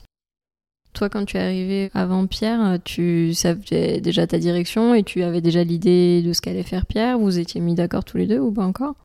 Toi, 0.94 1.10
quand 1.10 1.26
tu 1.26 1.36
es 1.36 1.42
arrivé 1.42 1.92
avant 1.94 2.26
Pierre, 2.26 2.80
tu 2.86 3.34
savais 3.34 4.00
déjà 4.00 4.26
ta 4.26 4.40
direction 4.40 4.96
et 4.96 5.04
tu 5.04 5.24
avais 5.24 5.42
déjà 5.42 5.64
l'idée 5.66 6.22
de 6.24 6.32
ce 6.32 6.42
qu'allait 6.42 6.64
faire 6.64 6.86
Pierre? 6.86 7.20
Vous 7.20 7.38
étiez 7.38 7.60
mis 7.60 7.76
d'accord 7.76 8.06
tous 8.06 8.18
les 8.18 8.28
deux 8.28 8.40
ou 8.40 8.52
pas 8.52 8.66
encore? 8.66 8.96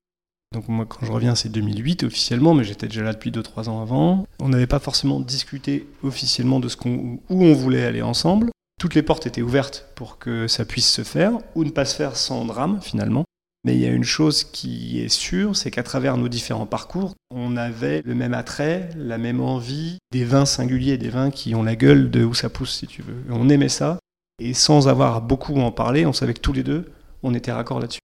Donc 0.55 0.69
moi 0.69 0.85
quand 0.87 1.05
je 1.05 1.11
reviens 1.11 1.35
c'est 1.35 1.49
2008 1.49 2.05
officiellement, 2.05 2.53
mais 2.53 2.65
j'étais 2.65 2.87
déjà 2.87 3.03
là 3.03 3.15
depuis 3.15 3.31
2-3 3.31 3.69
ans 3.69 3.81
avant. 3.81 4.27
On 4.39 4.51
n'avait 4.51 4.67
pas 4.67 4.79
forcément 4.79 5.19
discuté 5.19 5.87
officiellement 6.03 6.61
de 6.61 6.69
ce 6.69 6.77
qu'on, 6.77 7.19
où 7.31 7.45
on 7.45 7.55
voulait 7.55 7.85
aller 7.85 8.03
ensemble 8.03 8.51
toutes 8.83 8.97
les 8.97 9.05
portes 9.05 9.29
étaient 9.29 9.43
ouvertes 9.43 9.87
pour 9.95 10.19
que 10.19 10.49
ça 10.49 10.65
puisse 10.65 10.91
se 10.91 11.05
faire, 11.05 11.39
ou 11.55 11.62
ne 11.62 11.71
pas 11.71 11.85
se 11.85 11.95
faire 11.95 12.17
sans 12.17 12.45
drame 12.45 12.81
finalement. 12.83 13.25
Mais 13.62 13.77
il 13.77 13.81
y 13.81 13.87
a 13.87 13.93
une 13.93 14.03
chose 14.03 14.43
qui 14.43 14.99
est 14.99 15.09
sûre, 15.09 15.55
c'est 15.55 15.71
qu'à 15.71 15.85
travers 15.85 16.17
nos 16.17 16.27
différents 16.27 16.67
parcours, 16.67 17.15
on 17.31 17.57
avait 17.57 18.03
le 18.05 18.17
même 18.17 18.35
attrait, 18.35 18.91
la 18.97 19.19
même 19.19 19.41
envie, 19.41 19.99
des 20.11 20.25
vins 20.25 20.47
singuliers, 20.47 20.99
des 20.99 21.11
vins 21.11 21.31
qui 21.31 21.55
ont 21.55 21.62
la 21.62 21.77
gueule 21.77 22.11
de 22.11 22.25
où 22.25 22.35
ça 22.35 22.51
pousse, 22.51 22.77
si 22.77 22.89
tu 22.89 23.03
veux. 23.03 23.23
On 23.31 23.49
aimait 23.49 23.69
ça, 23.69 24.01
et 24.41 24.53
sans 24.53 24.89
avoir 24.89 25.23
beaucoup 25.23 25.55
en 25.61 25.71
parler, 25.71 26.05
on 26.05 26.12
savait 26.12 26.35
que 26.35 26.41
tous 26.41 26.53
les 26.53 26.65
deux, 26.65 26.91
on 27.23 27.35
était 27.35 27.53
raccord 27.53 27.79
là-dessus. 27.79 28.01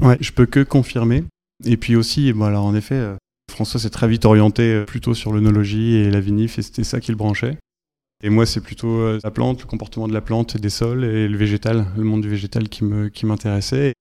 Ouais, 0.00 0.18
je 0.20 0.30
peux 0.30 0.46
que 0.46 0.60
confirmer. 0.60 1.24
Et 1.64 1.76
puis 1.76 1.96
aussi, 1.96 2.32
alors 2.40 2.64
en 2.64 2.76
effet, 2.76 2.94
euh, 2.94 3.16
François 3.50 3.80
s'est 3.80 3.90
très 3.90 4.06
vite 4.06 4.24
orienté 4.24 4.72
euh, 4.72 4.84
plutôt 4.84 5.14
sur 5.14 5.32
l'œnologie 5.32 5.96
et 5.96 6.12
la 6.12 6.20
vinif, 6.20 6.60
et 6.60 6.62
c'était 6.62 6.84
ça 6.84 7.00
qui 7.00 7.10
le 7.10 7.16
branchait. 7.16 7.58
Et 8.24 8.30
moi, 8.30 8.46
c'est 8.46 8.62
plutôt 8.62 9.00
euh, 9.00 9.20
la 9.22 9.30
plante, 9.30 9.60
le 9.60 9.66
comportement 9.66 10.08
de 10.08 10.14
la 10.14 10.22
plante, 10.22 10.56
des 10.56 10.70
sols 10.70 11.04
et 11.04 11.28
le 11.28 11.36
végétal, 11.36 11.86
le 11.94 12.04
monde 12.04 12.22
du 12.22 12.30
végétal 12.30 12.70
qui 12.70 12.82
m'intéressait. 13.26 13.92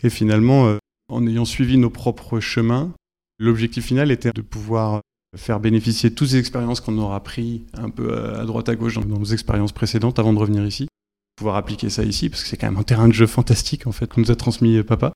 Qui 0.00 0.06
et 0.06 0.10
finalement, 0.10 0.68
euh, 0.68 0.78
en 1.10 1.26
ayant 1.26 1.44
suivi 1.44 1.76
nos 1.76 1.90
propres 1.90 2.40
chemins, 2.40 2.94
l'objectif 3.38 3.84
final 3.84 4.10
était 4.10 4.32
de 4.32 4.40
pouvoir 4.40 5.02
faire 5.36 5.60
bénéficier 5.60 6.14
toutes 6.14 6.28
ces 6.28 6.38
expériences 6.38 6.80
qu'on 6.80 6.96
aura 6.96 7.22
pris 7.22 7.66
un 7.74 7.90
peu 7.90 8.16
à 8.38 8.46
droite 8.46 8.70
à 8.70 8.74
gauche 8.74 8.94
dans 8.94 9.04
nos 9.04 9.24
expériences 9.26 9.72
précédentes 9.72 10.18
avant 10.18 10.32
de 10.32 10.38
revenir 10.38 10.64
ici, 10.64 10.88
pouvoir 11.36 11.56
appliquer 11.56 11.90
ça 11.90 12.04
ici 12.04 12.30
parce 12.30 12.42
que 12.42 12.48
c'est 12.48 12.56
quand 12.56 12.70
même 12.70 12.80
un 12.80 12.84
terrain 12.84 13.08
de 13.08 13.12
jeu 13.12 13.26
fantastique 13.26 13.86
en 13.86 13.92
fait 13.92 14.10
qu'on 14.10 14.22
nous 14.22 14.30
a 14.30 14.36
transmis 14.36 14.82
papa. 14.82 15.12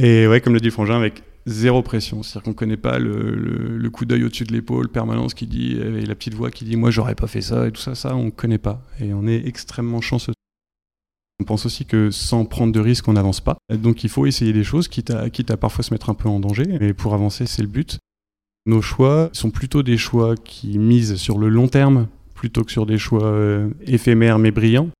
Et 0.00 0.26
ouais, 0.26 0.40
comme 0.40 0.54
le 0.54 0.60
dit 0.60 0.70
Frangin, 0.70 0.96
avec 0.96 1.22
zéro 1.46 1.82
pression. 1.82 2.22
C'est-à-dire 2.22 2.44
qu'on 2.44 2.50
ne 2.50 2.54
connaît 2.56 2.76
pas 2.76 2.98
le, 2.98 3.88
coup 3.90 4.04
d'œil 4.04 4.24
au-dessus 4.24 4.44
de 4.44 4.52
l'épaule, 4.52 4.88
permanence 4.88 5.34
qui 5.34 5.46
dit, 5.46 5.72
et 5.72 6.06
la 6.06 6.14
petite 6.14 6.34
voix 6.34 6.50
qui 6.50 6.64
dit 6.64 6.76
moi 6.76 6.90
j'aurais 6.90 7.14
pas 7.14 7.26
fait 7.26 7.40
ça 7.40 7.66
et 7.66 7.72
tout 7.72 7.80
ça, 7.80 7.94
ça 7.94 8.14
on 8.16 8.26
ne 8.26 8.30
connaît 8.30 8.58
pas. 8.58 8.82
Et 9.00 9.12
on 9.12 9.26
est 9.26 9.46
extrêmement 9.46 10.00
chanceux. 10.00 10.32
On 11.40 11.44
pense 11.44 11.66
aussi 11.66 11.84
que 11.84 12.10
sans 12.10 12.44
prendre 12.44 12.72
de 12.72 12.80
risques, 12.80 13.08
on 13.08 13.14
n'avance 13.14 13.40
pas. 13.40 13.56
Donc 13.70 14.04
il 14.04 14.10
faut 14.10 14.26
essayer 14.26 14.52
des 14.52 14.64
choses, 14.64 14.88
quitte 14.88 15.10
à, 15.10 15.28
quitte 15.28 15.50
à 15.50 15.56
parfois 15.56 15.82
se 15.82 15.92
mettre 15.92 16.08
un 16.08 16.14
peu 16.14 16.28
en 16.28 16.40
danger. 16.40 16.64
Mais 16.80 16.94
pour 16.94 17.14
avancer, 17.14 17.46
c'est 17.46 17.62
le 17.62 17.68
but. 17.68 17.98
Nos 18.64 18.80
choix 18.80 19.28
sont 19.32 19.50
plutôt 19.50 19.82
des 19.82 19.96
choix 19.96 20.36
qui 20.36 20.78
misent 20.78 21.16
sur 21.16 21.38
le 21.38 21.48
long 21.48 21.66
terme 21.66 22.06
plutôt 22.34 22.62
que 22.62 22.70
sur 22.70 22.86
des 22.86 22.98
choix 22.98 23.24
euh, 23.24 23.70
éphémères 23.86 24.38
mais 24.38 24.52
brillants. 24.52 24.90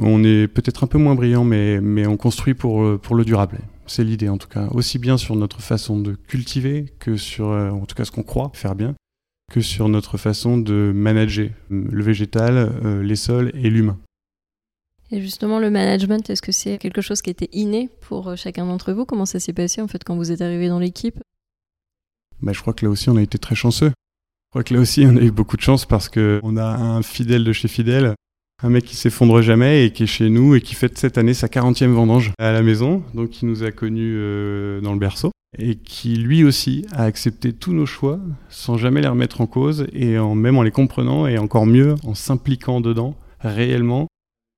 On 0.00 0.22
est 0.22 0.46
peut-être 0.46 0.84
un 0.84 0.86
peu 0.86 0.98
moins 0.98 1.16
brillant, 1.16 1.42
mais, 1.44 2.06
on 2.06 2.16
construit 2.16 2.54
pour, 2.54 2.82
euh, 2.82 2.98
pour 2.98 3.16
le 3.16 3.24
durable. 3.24 3.58
C'est 3.88 4.04
l'idée 4.04 4.28
en 4.28 4.38
tout 4.38 4.48
cas, 4.48 4.68
aussi 4.68 4.98
bien 4.98 5.16
sur 5.16 5.34
notre 5.34 5.60
façon 5.60 5.98
de 5.98 6.12
cultiver 6.12 6.94
que 6.98 7.16
sur, 7.16 7.50
euh, 7.50 7.70
en 7.70 7.86
tout 7.86 7.94
cas 7.94 8.04
ce 8.04 8.10
qu'on 8.12 8.22
croit 8.22 8.50
faire 8.54 8.74
bien, 8.74 8.94
que 9.52 9.60
sur 9.60 9.88
notre 9.88 10.18
façon 10.18 10.58
de 10.58 10.92
manager 10.94 11.50
le 11.70 12.02
végétal, 12.02 13.02
les 13.02 13.16
sols 13.16 13.50
et 13.54 13.70
l'humain. 13.70 13.98
Et 15.10 15.22
justement, 15.22 15.58
le 15.58 15.70
management, 15.70 16.28
est-ce 16.28 16.42
que 16.42 16.52
c'est 16.52 16.76
quelque 16.76 17.00
chose 17.00 17.22
qui 17.22 17.30
était 17.30 17.48
inné 17.52 17.88
pour 18.02 18.36
chacun 18.36 18.66
d'entre 18.66 18.92
vous? 18.92 19.06
Comment 19.06 19.24
ça 19.24 19.40
s'est 19.40 19.54
passé 19.54 19.80
en 19.80 19.88
fait 19.88 20.04
quand 20.04 20.16
vous 20.16 20.32
êtes 20.32 20.42
arrivé 20.42 20.68
dans 20.68 20.78
l'équipe? 20.78 21.18
Bah, 22.42 22.52
je 22.52 22.60
crois 22.60 22.74
que 22.74 22.84
là 22.84 22.90
aussi 22.90 23.08
on 23.08 23.16
a 23.16 23.22
été 23.22 23.38
très 23.38 23.54
chanceux. 23.54 23.88
Je 23.88 24.50
crois 24.50 24.64
que 24.64 24.74
là 24.74 24.80
aussi 24.80 25.04
on 25.06 25.16
a 25.16 25.22
eu 25.22 25.30
beaucoup 25.30 25.56
de 25.56 25.62
chance 25.62 25.86
parce 25.86 26.08
qu'on 26.08 26.56
a 26.56 26.64
un 26.64 27.02
fidèle 27.02 27.44
de 27.44 27.52
chez 27.52 27.68
fidèle, 27.68 28.14
un 28.62 28.70
mec 28.70 28.84
qui 28.84 28.96
s'effondre 28.96 29.40
jamais 29.40 29.86
et 29.86 29.92
qui 29.92 30.04
est 30.04 30.06
chez 30.06 30.30
nous 30.30 30.54
et 30.54 30.60
qui 30.60 30.74
fête 30.74 30.98
cette 30.98 31.18
année 31.18 31.34
sa 31.34 31.46
40e 31.46 31.92
vendange 31.92 32.32
à 32.38 32.52
la 32.52 32.62
maison, 32.62 33.02
donc 33.14 33.30
qui 33.30 33.46
nous 33.46 33.62
a 33.62 33.70
connus 33.70 34.16
euh, 34.16 34.80
dans 34.80 34.92
le 34.92 34.98
berceau 34.98 35.30
et 35.56 35.76
qui 35.76 36.16
lui 36.16 36.44
aussi 36.44 36.84
a 36.92 37.04
accepté 37.04 37.52
tous 37.52 37.72
nos 37.72 37.86
choix 37.86 38.20
sans 38.48 38.76
jamais 38.76 39.00
les 39.00 39.08
remettre 39.08 39.40
en 39.40 39.46
cause 39.46 39.86
et 39.92 40.18
même 40.18 40.58
en 40.58 40.62
les 40.62 40.70
comprenant 40.70 41.26
et 41.26 41.38
encore 41.38 41.64
mieux 41.64 41.94
en 42.04 42.14
s'impliquant 42.14 42.80
dedans 42.82 43.16
réellement 43.40 44.08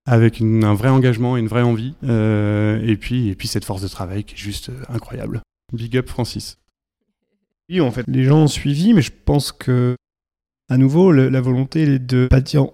avec 0.07 0.41
un 0.41 0.75
vrai 0.75 0.89
engagement 0.89 1.37
et 1.37 1.41
une 1.41 1.47
vraie 1.47 1.63
envie 1.63 1.95
euh, 2.05 2.81
et 2.85 2.97
puis 2.97 3.29
et 3.29 3.35
puis 3.35 3.47
cette 3.47 3.65
force 3.65 3.83
de 3.83 3.89
travail 3.89 4.25
qui 4.25 4.35
est 4.35 4.39
juste 4.39 4.71
euh, 4.71 4.83
incroyable. 4.89 5.43
Big 5.73 5.97
up 5.97 6.09
Francis. 6.09 6.59
Oui, 7.69 7.81
en 7.81 7.93
fait, 7.93 8.05
les 8.09 8.25
gens 8.25 8.39
ont 8.39 8.49
suivi, 8.49 8.93
mais 8.95 9.03
je 9.03 9.13
pense 9.25 9.53
que, 9.53 9.95
à 10.69 10.77
nouveau, 10.77 11.13
la 11.13 11.41
volonté 11.41 11.83
est 11.83 11.99
de 12.01 12.27
pas 12.29 12.41
dire 12.41 12.67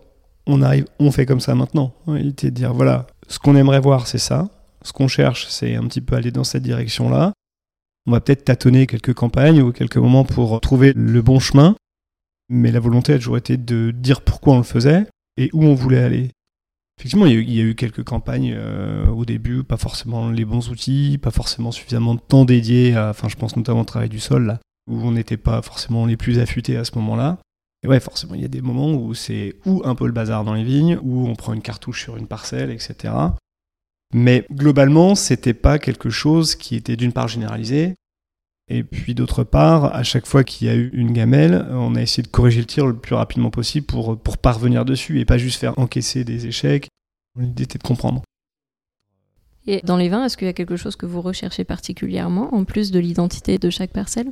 on 0.47 0.63
arrive, 0.63 0.87
on 0.99 1.11
fait 1.11 1.27
comme 1.27 1.41
ça 1.41 1.55
maintenant. 1.55 1.93
Il 2.09 2.29
était 2.29 2.51
de 2.51 2.57
dire 2.57 2.73
voilà, 2.73 3.07
ce 3.29 3.39
qu'on 3.39 3.57
aimerait 3.57 3.81
voir, 3.81 4.07
c'est 4.07 4.19
ça. 4.19 4.49
Ce 4.83 4.93
qu'on 4.93 5.09
cherche, 5.09 5.47
c'est 5.49 5.75
un 5.75 5.85
petit 5.85 6.01
peu 6.01 6.17
aller 6.17 6.31
dans 6.31 6.45
cette 6.45 6.63
direction-là. 6.63 7.33
On 8.07 8.13
va 8.13 8.21
peut-être 8.21 8.45
tâtonner 8.45 8.87
quelques 8.87 9.15
campagnes 9.15 9.61
ou 9.61 9.73
quelques 9.73 9.97
moments 9.97 10.25
pour 10.25 10.61
trouver 10.61 10.93
le 10.95 11.23
bon 11.23 11.41
chemin. 11.41 11.75
Mais 12.49 12.71
la 12.71 12.79
volonté 12.79 13.13
a 13.13 13.17
toujours 13.17 13.37
été 13.37 13.57
de 13.57 13.91
dire 13.91 14.21
pourquoi 14.21 14.55
on 14.55 14.59
le 14.59 14.63
faisait 14.63 15.07
et 15.37 15.51
où 15.53 15.65
on 15.65 15.75
voulait 15.75 16.03
aller. 16.03 16.31
Effectivement, 16.99 17.27
il 17.27 17.51
y, 17.51 17.61
a 17.61 17.65
eu, 17.65 17.75
quelques 17.75 18.05
campagnes 18.05 18.55
euh, 18.57 19.07
au 19.09 19.27
début, 19.27 19.65
pas 19.65 19.77
forcément 19.77 20.31
les 20.31 20.47
bons 20.47 20.71
outils, 20.71 21.19
pas 21.21 21.31
forcément 21.31 21.71
suffisamment 21.71 22.15
de 22.15 22.21
temps 22.21 22.47
dédié 22.47 22.97
à, 22.97 23.11
enfin, 23.11 23.29
je 23.29 23.37
pense 23.37 23.55
notamment 23.57 23.81
au 23.83 23.85
travail 23.85 24.09
du 24.09 24.21
sol, 24.21 24.59
où 24.89 24.97
on 25.01 25.13
n'était 25.13 25.37
pas 25.37 25.61
forcément 25.61 26.07
les 26.07 26.17
plus 26.17 26.39
affûtés 26.39 26.77
à 26.77 26.85
ce 26.85 26.93
moment-là. 26.95 27.39
Et 27.83 27.89
ouais, 27.89 28.01
forcément, 28.01 28.35
il 28.35 28.43
y 28.43 28.45
a 28.45 28.49
des 28.49 28.63
moments 28.63 28.93
où 28.95 29.15
c'est 29.15 29.57
ou 29.65 29.83
un 29.85 29.95
peu 29.95 30.07
le 30.07 30.13
bazar 30.13 30.45
dans 30.45 30.55
les 30.55 30.65
vignes, 30.65 30.99
ou 31.03 31.27
on 31.27 31.35
prend 31.35 31.53
une 31.53 31.63
cartouche 31.63 32.03
sur 32.03 32.17
une 32.17 32.27
parcelle, 32.27 32.71
etc. 32.71 33.15
Mais 34.15 34.47
globalement, 34.51 35.15
c'était 35.15 35.55
pas 35.55 35.79
quelque 35.79 36.11
chose 36.11 36.55
qui 36.55 36.75
était 36.75 36.97
d'une 36.97 37.13
part 37.13 37.29
généralisé, 37.29 37.95
et 38.69 38.83
puis 38.83 39.15
d'autre 39.15 39.45
part, 39.45 39.95
à 39.95 40.03
chaque 40.03 40.27
fois 40.27 40.43
qu'il 40.43 40.67
y 40.67 40.71
a 40.71 40.75
eu 40.75 40.91
une 40.93 41.13
gamelle, 41.13 41.67
on 41.71 41.95
a 41.95 42.03
essayé 42.03 42.25
de 42.25 42.29
corriger 42.29 42.61
le 42.61 42.67
tir 42.67 42.87
le 42.87 42.97
plus 42.97 43.15
rapidement 43.15 43.51
possible 43.51 43.87
pour, 43.87 44.19
pour 44.19 44.39
parvenir 44.39 44.85
dessus 44.85 45.21
et 45.21 45.25
pas 45.25 45.39
juste 45.39 45.61
faire 45.61 45.79
encaisser 45.79 46.25
des 46.25 46.47
échecs. 46.47 46.89
L'idée 47.39 47.63
était 47.63 47.79
de 47.79 47.85
comprendre. 47.85 48.23
Et 49.69 49.81
dans 49.85 49.97
les 49.97 50.09
vins, 50.09 50.25
est-ce 50.25 50.37
qu'il 50.37 50.47
y 50.47 50.51
a 50.51 50.55
quelque 50.55 50.77
chose 50.77 50.97
que 50.97 51.07
vous 51.07 51.21
recherchez 51.21 51.65
particulièrement, 51.65 52.55
en 52.55 52.65
plus 52.65 52.91
de 52.91 52.99
l'identité 52.99 53.59
de 53.59 53.71
chaque 53.71 53.93
parcelle? 53.93 54.31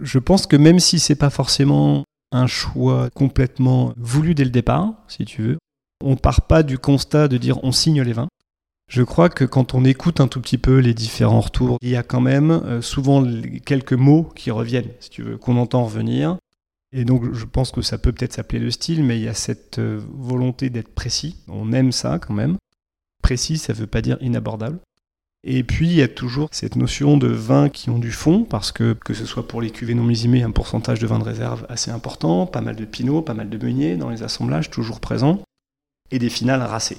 Je 0.00 0.18
pense 0.18 0.46
que 0.46 0.56
même 0.56 0.78
si 0.78 0.98
c'est 1.00 1.14
pas 1.14 1.30
forcément 1.30 2.04
un 2.34 2.48
choix 2.48 3.08
complètement 3.14 3.94
voulu 3.96 4.34
dès 4.34 4.44
le 4.44 4.50
départ, 4.50 4.94
si 5.06 5.24
tu 5.24 5.42
veux, 5.42 5.58
on 6.02 6.16
part 6.16 6.42
pas 6.42 6.62
du 6.64 6.78
constat 6.78 7.28
de 7.28 7.38
dire 7.38 7.62
on 7.62 7.72
signe 7.72 8.02
les 8.02 8.12
vins. 8.12 8.28
Je 8.90 9.02
crois 9.02 9.28
que 9.30 9.44
quand 9.44 9.74
on 9.74 9.84
écoute 9.84 10.20
un 10.20 10.26
tout 10.26 10.40
petit 10.40 10.58
peu 10.58 10.78
les 10.78 10.94
différents 10.94 11.40
retours, 11.40 11.78
il 11.80 11.88
y 11.88 11.96
a 11.96 12.02
quand 12.02 12.20
même 12.20 12.50
euh, 12.50 12.82
souvent 12.82 13.24
quelques 13.64 13.94
mots 13.94 14.30
qui 14.34 14.50
reviennent, 14.50 14.90
si 15.00 15.10
tu 15.10 15.22
veux, 15.22 15.38
qu'on 15.38 15.56
entend 15.56 15.84
revenir. 15.84 16.36
Et 16.92 17.04
donc 17.04 17.32
je 17.32 17.44
pense 17.44 17.70
que 17.70 17.82
ça 17.82 17.98
peut 17.98 18.12
peut-être 18.12 18.34
s'appeler 18.34 18.58
le 18.58 18.70
style, 18.70 19.04
mais 19.04 19.16
il 19.16 19.24
y 19.24 19.28
a 19.28 19.34
cette 19.34 19.78
euh, 19.78 20.00
volonté 20.12 20.70
d'être 20.70 20.92
précis. 20.92 21.36
On 21.48 21.72
aime 21.72 21.92
ça 21.92 22.18
quand 22.18 22.34
même. 22.34 22.56
Précis, 23.22 23.58
ça 23.58 23.72
ne 23.72 23.78
veut 23.78 23.86
pas 23.86 24.02
dire 24.02 24.18
inabordable. 24.20 24.80
Et 25.46 25.62
puis, 25.62 25.88
il 25.88 25.94
y 25.94 26.02
a 26.02 26.08
toujours 26.08 26.48
cette 26.52 26.74
notion 26.74 27.18
de 27.18 27.26
vins 27.26 27.68
qui 27.68 27.90
ont 27.90 27.98
du 27.98 28.12
fond, 28.12 28.44
parce 28.44 28.72
que, 28.72 28.94
que 28.94 29.12
ce 29.12 29.26
soit 29.26 29.46
pour 29.46 29.60
les 29.60 29.70
cuvées 29.70 29.94
non 29.94 30.02
misimées, 30.02 30.42
un 30.42 30.50
pourcentage 30.50 31.00
de 31.00 31.06
vins 31.06 31.18
de 31.18 31.24
réserve 31.24 31.66
assez 31.68 31.90
important, 31.90 32.46
pas 32.46 32.62
mal 32.62 32.76
de 32.76 32.84
pinot, 32.86 33.20
pas 33.20 33.34
mal 33.34 33.50
de 33.50 33.58
meunier 33.58 33.96
dans 33.96 34.08
les 34.08 34.22
assemblages, 34.22 34.70
toujours 34.70 35.00
présents, 35.00 35.42
et 36.10 36.18
des 36.18 36.30
finales 36.30 36.62
racées. 36.62 36.98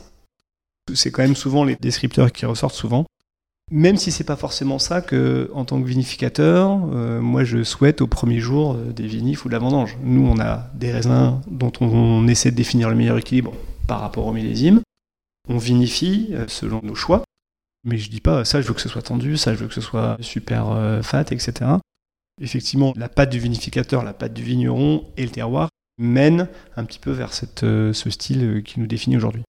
C'est 0.94 1.10
quand 1.10 1.24
même 1.24 1.36
souvent 1.36 1.64
les 1.64 1.75
descripteurs 1.75 2.32
qui 2.32 2.46
ressortent 2.46 2.75
souvent. 2.75 3.06
Même 3.72 3.98
si 3.98 4.12
c'est 4.12 4.24
pas 4.24 4.36
forcément 4.36 4.78
ça 4.78 5.02
que, 5.02 5.50
en 5.56 5.66
tant 5.66 5.82
que 5.82 5.88
vinificateur, 5.88 6.80
euh, 6.94 7.20
moi 7.20 7.44
je 7.44 7.64
souhaite 7.64 8.00
au 8.02 8.06
premier 8.06 8.40
jour 8.40 8.75
euh, 8.75 8.94
des 8.94 9.08
vinifs 9.08 9.44
ou 9.44 9.48
de 9.48 9.54
la 9.54 9.60
vendange. 9.60 9.98
Nous, 10.04 10.22
on 10.22 10.40
a 10.40 10.68
des 10.75 10.92
raisins 10.92 11.42
dont 11.48 11.72
on, 11.82 12.28
essaie 12.28 12.52
de 12.52 12.56
définir 12.56 12.90
le 12.90 12.96
meilleur 12.96 13.18
équilibre 13.18 13.54
par 13.88 14.02
rapport 14.02 14.28
au 14.28 14.34
millésime. 14.34 14.82
On 15.50 15.58
vinifie 15.58 16.30
euh, 16.34 16.46
selon 16.48 16.80
nos 16.84 16.94
choix. 16.94 17.24
Mais 17.86 18.00
je 18.00 18.10
dis 18.10 18.20
pas 18.20 18.44
ça, 18.44 18.62
je 18.62 18.68
veux 18.68 18.74
que 18.74 18.82
ce 18.82 18.89
soit 18.89 19.04
tendu, 19.04 19.38
ça, 19.38 19.54
je 19.54 19.60
veux 19.60 19.68
que 19.68 19.74
ce 19.74 19.80
soit 19.80 20.18
super 20.20 20.72
euh, 20.72 21.04
fat, 21.04 21.25
etc. 21.30 21.72
Effectivement, 22.42 22.94
la 22.98 23.08
pâte 23.08 23.30
du 23.30 23.39
vinificateur, 23.39 24.04
la 24.04 24.13
pâte 24.13 24.34
du 24.34 24.42
vigneron 24.42 25.06
et 25.18 25.24
le 25.24 25.30
terroir 25.30 25.70
mènent 26.00 26.50
un 26.75 26.84
petit 26.84 26.98
peu 26.98 27.12
vers 27.12 27.32
cette, 27.32 27.63
euh, 27.63 27.94
ce 27.94 28.10
style 28.10 28.44
euh, 28.44 28.62
qui 28.62 28.80
nous 28.80 28.88
définit 28.88 29.18
aujourd'hui. 29.18 29.44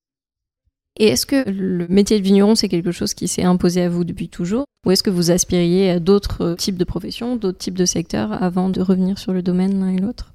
Et 0.98 1.08
est-ce 1.08 1.24
que 1.24 1.48
le 1.48 1.88
métier 1.88 2.18
de 2.18 2.24
vigneron, 2.24 2.54
c'est 2.54 2.68
quelque 2.68 2.92
chose 2.92 3.14
qui 3.14 3.26
s'est 3.26 3.42
imposé 3.42 3.82
à 3.82 3.88
vous 3.88 4.04
depuis 4.04 4.28
toujours? 4.28 4.66
Ou 4.84 4.90
est-ce 4.90 5.02
que 5.02 5.10
vous 5.10 5.30
aspiriez 5.30 5.90
à 5.90 5.98
d'autres 5.98 6.54
types 6.54 6.76
de 6.76 6.84
professions, 6.84 7.36
d'autres 7.36 7.58
types 7.58 7.76
de 7.76 7.86
secteurs 7.86 8.42
avant 8.42 8.68
de 8.68 8.82
revenir 8.82 9.18
sur 9.18 9.32
le 9.32 9.42
domaine 9.42 9.80
l'un 9.80 9.88
et 9.88 9.98
l'autre? 9.98 10.32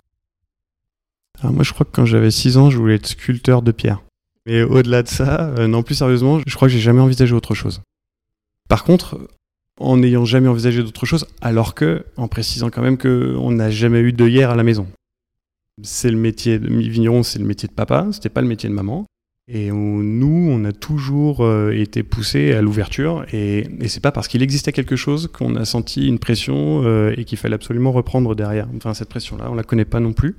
Alors 1.39 1.53
moi, 1.53 1.63
je 1.63 1.71
crois 1.71 1.85
que 1.85 1.91
quand 1.91 2.05
j'avais 2.05 2.31
6 2.31 2.57
ans, 2.57 2.69
je 2.69 2.77
voulais 2.77 2.95
être 2.95 3.07
sculpteur 3.07 3.61
de 3.61 3.71
pierre. 3.71 4.01
Mais 4.45 4.63
au-delà 4.63 5.03
de 5.03 5.07
ça, 5.07 5.53
non, 5.67 5.83
plus 5.83 5.95
sérieusement, 5.95 6.39
je 6.45 6.55
crois 6.55 6.67
que 6.67 6.73
j'ai 6.73 6.79
jamais 6.79 6.99
envisagé 6.99 7.33
autre 7.33 7.53
chose. 7.53 7.81
Par 8.71 8.85
contre, 8.85 9.19
en 9.81 9.97
n'ayant 9.97 10.23
jamais 10.23 10.47
envisagé 10.47 10.81
d'autre 10.81 11.05
chose, 11.05 11.27
alors 11.41 11.75
que, 11.75 12.05
en 12.15 12.29
précisant 12.29 12.69
quand 12.69 12.81
même 12.81 12.97
qu'on 12.97 13.51
n'a 13.51 13.69
jamais 13.69 13.99
eu 13.99 14.13
de 14.13 14.25
hier 14.25 14.49
à 14.49 14.55
la 14.55 14.63
maison. 14.63 14.87
C'est 15.83 16.09
le 16.09 16.15
métier 16.15 16.57
de 16.57 16.69
vigneron, 16.69 17.21
c'est 17.21 17.37
le 17.37 17.43
métier 17.43 17.67
de 17.67 17.73
papa, 17.73 18.07
c'était 18.13 18.29
pas 18.29 18.39
le 18.39 18.47
métier 18.47 18.69
de 18.69 18.73
maman. 18.73 19.05
Et 19.49 19.71
nous, 19.71 20.47
on 20.49 20.63
a 20.63 20.71
toujours 20.71 21.41
euh, 21.41 21.71
été 21.71 22.01
poussés 22.01 22.53
à 22.53 22.61
l'ouverture, 22.61 23.25
et, 23.33 23.67
c'est 23.89 23.99
pas 23.99 24.13
parce 24.13 24.29
qu'il 24.29 24.41
existait 24.41 24.71
quelque 24.71 24.95
chose 24.95 25.27
qu'on 25.27 25.57
a 25.57 25.65
senti 25.65 26.07
une 26.07 26.19
pression 26.19 26.83
euh, 26.85 27.13
et 27.17 27.25
qu'il 27.25 27.37
fallait 27.37 27.55
absolument 27.55 27.91
reprendre 27.91 28.35
derrière. 28.35 28.69
Enfin, 28.77 28.93
cette 28.93 29.09
pression-là, 29.09 29.51
on 29.51 29.53
la 29.53 29.63
connaît 29.63 29.83
pas 29.83 29.99
non 29.99 30.13
plus. 30.13 30.37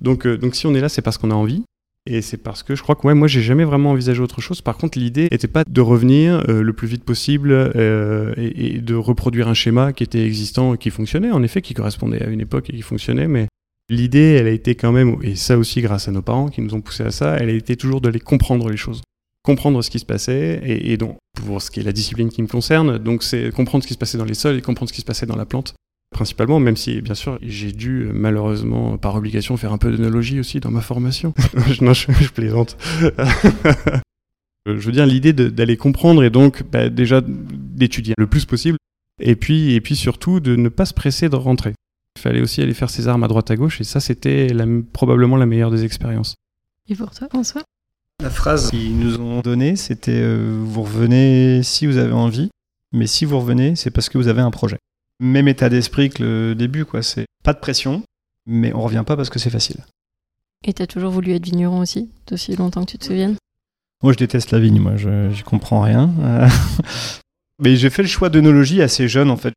Donc, 0.00 0.24
euh, 0.24 0.38
donc 0.38 0.54
si 0.54 0.68
on 0.68 0.74
est 0.76 0.80
là, 0.80 0.88
c'est 0.88 1.02
parce 1.02 1.18
qu'on 1.18 1.32
a 1.32 1.34
envie, 1.34 1.64
et 2.06 2.22
c'est 2.22 2.38
parce 2.38 2.62
que 2.62 2.74
je 2.74 2.82
crois 2.82 2.94
que 2.94 3.06
ouais, 3.06 3.14
moi, 3.14 3.28
j'ai 3.28 3.42
jamais 3.42 3.64
vraiment 3.64 3.90
envisagé 3.90 4.22
autre 4.22 4.40
chose. 4.40 4.62
Par 4.62 4.76
contre, 4.78 4.98
l'idée 4.98 5.28
n'était 5.30 5.48
pas 5.48 5.64
de 5.68 5.80
revenir 5.80 6.44
euh, 6.48 6.62
le 6.62 6.72
plus 6.72 6.88
vite 6.88 7.04
possible 7.04 7.52
euh, 7.52 8.32
et, 8.36 8.80
de 8.80 8.94
reproduire 8.94 9.48
un 9.48 9.54
schéma 9.54 9.92
qui 9.92 10.02
était 10.02 10.24
existant 10.24 10.74
et 10.74 10.78
qui 10.78 10.90
fonctionnait, 10.90 11.30
en 11.30 11.42
effet, 11.42 11.60
qui 11.60 11.74
correspondait 11.74 12.22
à 12.22 12.28
une 12.28 12.40
époque 12.40 12.70
et 12.70 12.72
qui 12.72 12.82
fonctionnait. 12.82 13.28
Mais 13.28 13.48
l'idée, 13.90 14.36
elle 14.38 14.46
a 14.46 14.50
été 14.50 14.74
quand 14.74 14.92
même, 14.92 15.16
et 15.22 15.36
ça 15.36 15.58
aussi 15.58 15.82
grâce 15.82 16.08
à 16.08 16.12
nos 16.12 16.22
parents 16.22 16.48
qui 16.48 16.62
nous 16.62 16.74
ont 16.74 16.80
poussé 16.80 17.02
à 17.04 17.10
ça, 17.10 17.36
elle 17.36 17.50
a 17.50 17.52
été 17.52 17.76
toujours 17.76 18.00
de 18.00 18.08
les 18.08 18.20
comprendre 18.20 18.70
les 18.70 18.78
choses. 18.78 19.02
Comprendre 19.42 19.82
ce 19.82 19.90
qui 19.90 19.98
se 19.98 20.06
passait, 20.06 20.60
et, 20.64 20.92
et 20.92 20.96
donc, 20.96 21.16
pour 21.34 21.60
ce 21.60 21.70
qui 21.70 21.80
est 21.80 21.84
la 21.84 21.92
discipline 21.92 22.30
qui 22.30 22.42
me 22.42 22.48
concerne, 22.48 22.98
donc 22.98 23.22
c'est 23.22 23.52
comprendre 23.52 23.84
ce 23.84 23.88
qui 23.88 23.94
se 23.94 23.98
passait 23.98 24.18
dans 24.18 24.24
les 24.24 24.34
sols 24.34 24.56
et 24.56 24.62
comprendre 24.62 24.88
ce 24.88 24.94
qui 24.94 25.00
se 25.00 25.06
passait 25.06 25.26
dans 25.26 25.36
la 25.36 25.46
plante 25.46 25.74
principalement, 26.10 26.60
même 26.60 26.76
si 26.76 27.00
bien 27.00 27.14
sûr 27.14 27.38
j'ai 27.42 27.72
dû 27.72 28.08
malheureusement 28.12 28.98
par 28.98 29.14
obligation 29.14 29.56
faire 29.56 29.72
un 29.72 29.78
peu 29.78 29.90
d'œnologie 29.90 30.40
aussi 30.40 30.60
dans 30.60 30.70
ma 30.70 30.80
formation. 30.80 31.34
non, 31.80 31.94
je, 31.94 32.30
plaisante. 32.32 32.76
je 34.66 34.72
veux 34.72 34.92
dire 34.92 35.06
l'idée 35.06 35.32
d'aller 35.32 35.76
comprendre 35.76 36.22
et 36.22 36.30
donc 36.30 36.64
bah, 36.70 36.88
déjà 36.88 37.22
d'étudier 37.24 38.14
le 38.18 38.26
plus 38.26 38.44
possible 38.44 38.76
et 39.20 39.36
puis, 39.36 39.74
et 39.74 39.80
puis 39.80 39.96
surtout 39.96 40.40
de 40.40 40.56
ne 40.56 40.68
pas 40.68 40.84
se 40.84 40.94
presser 40.94 41.28
de 41.28 41.36
rentrer. 41.36 41.74
Il 42.16 42.22
fallait 42.22 42.40
aussi 42.40 42.60
aller 42.60 42.74
faire 42.74 42.90
ses 42.90 43.06
armes 43.06 43.22
à 43.22 43.28
droite 43.28 43.50
à 43.50 43.56
gauche 43.56 43.80
et 43.80 43.84
ça 43.84 44.00
c'était 44.00 44.48
probablement 44.92 45.36
la 45.36 45.46
meilleure 45.46 45.70
des 45.70 45.84
expériences. 45.84 46.34
Et 46.88 46.96
pour 46.96 47.10
toi 47.10 47.28
François? 47.28 47.62
La 48.20 48.30
phrase 48.30 48.70
qu'ils 48.70 48.98
nous 48.98 49.18
ont 49.20 49.40
donnée 49.40 49.76
c'était 49.76 50.20
euh, 50.20 50.60
vous 50.62 50.82
revenez 50.82 51.62
si 51.62 51.86
vous 51.86 51.96
avez 51.96 52.12
envie, 52.12 52.50
mais 52.92 53.06
si 53.06 53.24
vous 53.24 53.38
revenez 53.38 53.76
c'est 53.76 53.90
parce 53.90 54.08
que 54.08 54.18
vous 54.18 54.28
avez 54.28 54.42
un 54.42 54.50
projet 54.50 54.76
même 55.20 55.46
état 55.46 55.68
d'esprit 55.68 56.10
que 56.10 56.22
le 56.22 56.54
début, 56.54 56.84
quoi. 56.84 57.02
C'est 57.02 57.26
pas 57.44 57.52
de 57.52 57.58
pression, 57.58 58.02
mais 58.46 58.72
on 58.72 58.80
revient 58.80 59.04
pas 59.06 59.16
parce 59.16 59.30
que 59.30 59.38
c'est 59.38 59.50
facile. 59.50 59.84
Et 60.64 60.72
t'as 60.72 60.86
toujours 60.86 61.12
voulu 61.12 61.32
être 61.32 61.44
vigneron 61.44 61.80
aussi, 61.80 62.10
d'aussi 62.26 62.56
longtemps 62.56 62.84
que 62.84 62.90
tu 62.90 62.98
te 62.98 63.04
souviennes? 63.04 63.36
Moi, 64.02 64.12
je 64.12 64.18
déteste 64.18 64.50
la 64.50 64.58
vigne, 64.58 64.80
moi, 64.80 64.96
je 64.96 65.30
j'y 65.30 65.42
comprends 65.42 65.82
rien. 65.82 66.10
Mais 67.58 67.76
j'ai 67.76 67.90
fait 67.90 68.02
le 68.02 68.08
choix 68.08 68.30
d'œnologie 68.30 68.82
assez 68.82 69.08
jeune, 69.08 69.30
en 69.30 69.36
fait. 69.36 69.52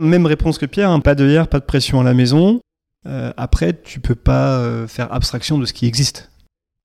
Même 0.00 0.26
réponse 0.26 0.58
que 0.58 0.66
Pierre, 0.66 0.90
hein, 0.90 1.00
pas 1.00 1.14
de 1.14 1.26
hier, 1.28 1.46
pas 1.46 1.60
de 1.60 1.64
pression 1.64 2.00
à 2.00 2.04
la 2.04 2.14
maison. 2.14 2.60
Euh, 3.06 3.32
après, 3.36 3.80
tu 3.80 4.00
peux 4.00 4.14
pas 4.14 4.58
euh, 4.58 4.86
faire 4.88 5.12
abstraction 5.12 5.58
de 5.58 5.66
ce 5.66 5.72
qui 5.72 5.86
existe. 5.86 6.30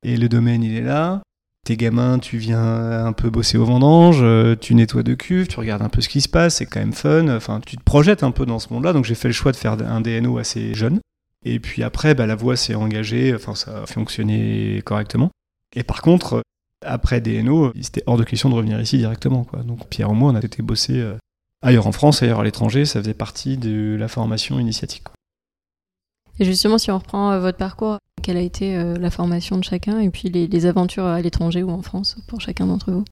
Et 0.03 0.17
le 0.17 0.29
domaine, 0.29 0.63
il 0.63 0.75
est 0.75 0.81
là. 0.81 1.21
Tes 1.65 1.77
gamins, 1.77 2.19
tu 2.19 2.37
viens 2.37 3.05
un 3.05 3.11
peu 3.11 3.31
bosser 3.31 3.57
au 3.57 3.65
vendange, 3.65 4.19
euh, 4.21 4.55
tu 4.55 4.75
nettoies 4.75 5.01
de 5.01 5.15
cuves, 5.15 5.47
tu 5.47 5.59
regardes 5.59 5.81
un 5.81 5.89
peu 5.89 5.99
ce 5.99 6.09
qui 6.09 6.21
se 6.21 6.29
passe, 6.29 6.57
c'est 6.57 6.67
quand 6.67 6.79
même 6.79 6.93
fun. 6.93 7.27
Enfin, 7.27 7.59
tu 7.65 7.75
te 7.75 7.83
projettes 7.83 8.21
un 8.21 8.29
peu 8.29 8.45
dans 8.45 8.59
ce 8.59 8.71
monde-là. 8.71 8.93
Donc 8.93 9.03
j'ai 9.03 9.15
fait 9.15 9.27
le 9.27 9.33
choix 9.33 9.51
de 9.51 9.57
faire 9.57 9.73
un 9.73 9.99
DNO 9.99 10.37
assez 10.37 10.75
jeune. 10.75 10.99
Et 11.43 11.59
puis 11.59 11.81
après, 11.81 12.13
bah, 12.13 12.27
la 12.27 12.35
voie 12.35 12.55
s'est 12.55 12.75
engagée, 12.75 13.33
enfin 13.33 13.55
ça 13.55 13.81
a 13.81 13.85
fonctionné 13.87 14.81
correctement. 14.85 15.31
Et 15.75 15.81
par 15.81 16.03
contre, 16.03 16.43
après 16.85 17.19
DNO, 17.19 17.73
c'était 17.81 18.03
hors 18.05 18.17
de 18.17 18.23
question 18.23 18.49
de 18.49 18.55
revenir 18.55 18.79
ici 18.79 18.99
directement. 18.99 19.47
Donc 19.65 19.87
Pierre 19.89 20.11
et 20.11 20.13
moi, 20.13 20.31
on 20.31 20.35
a 20.35 20.39
été 20.41 20.61
bossé 20.61 21.03
ailleurs 21.63 21.87
en 21.87 21.91
France, 21.91 22.21
ailleurs 22.21 22.41
à 22.41 22.43
l'étranger, 22.43 22.85
ça 22.85 22.99
faisait 23.01 23.15
partie 23.15 23.57
de 23.57 23.95
la 23.99 24.07
formation 24.07 24.59
initiatique. 24.59 25.05
Et 26.39 26.45
justement, 26.45 26.77
si 26.77 26.91
on 26.91 26.97
reprend 26.97 27.31
euh, 27.31 27.39
votre 27.39 27.57
parcours, 27.57 27.97
quelle 28.21 28.37
a 28.37 28.41
été 28.41 28.75
euh, 28.75 28.95
la 28.97 29.09
formation 29.09 29.57
de 29.57 29.63
chacun 29.63 29.99
et 29.99 30.09
puis 30.09 30.29
les, 30.29 30.65
aventures 30.65 31.05
à 31.05 31.21
l'étranger 31.21 31.63
ou 31.63 31.69
en 31.69 31.81
France 31.81 32.17
pour 32.27 32.41
chacun 32.41 32.67
d'entre 32.67 32.91
vous? 32.91 33.05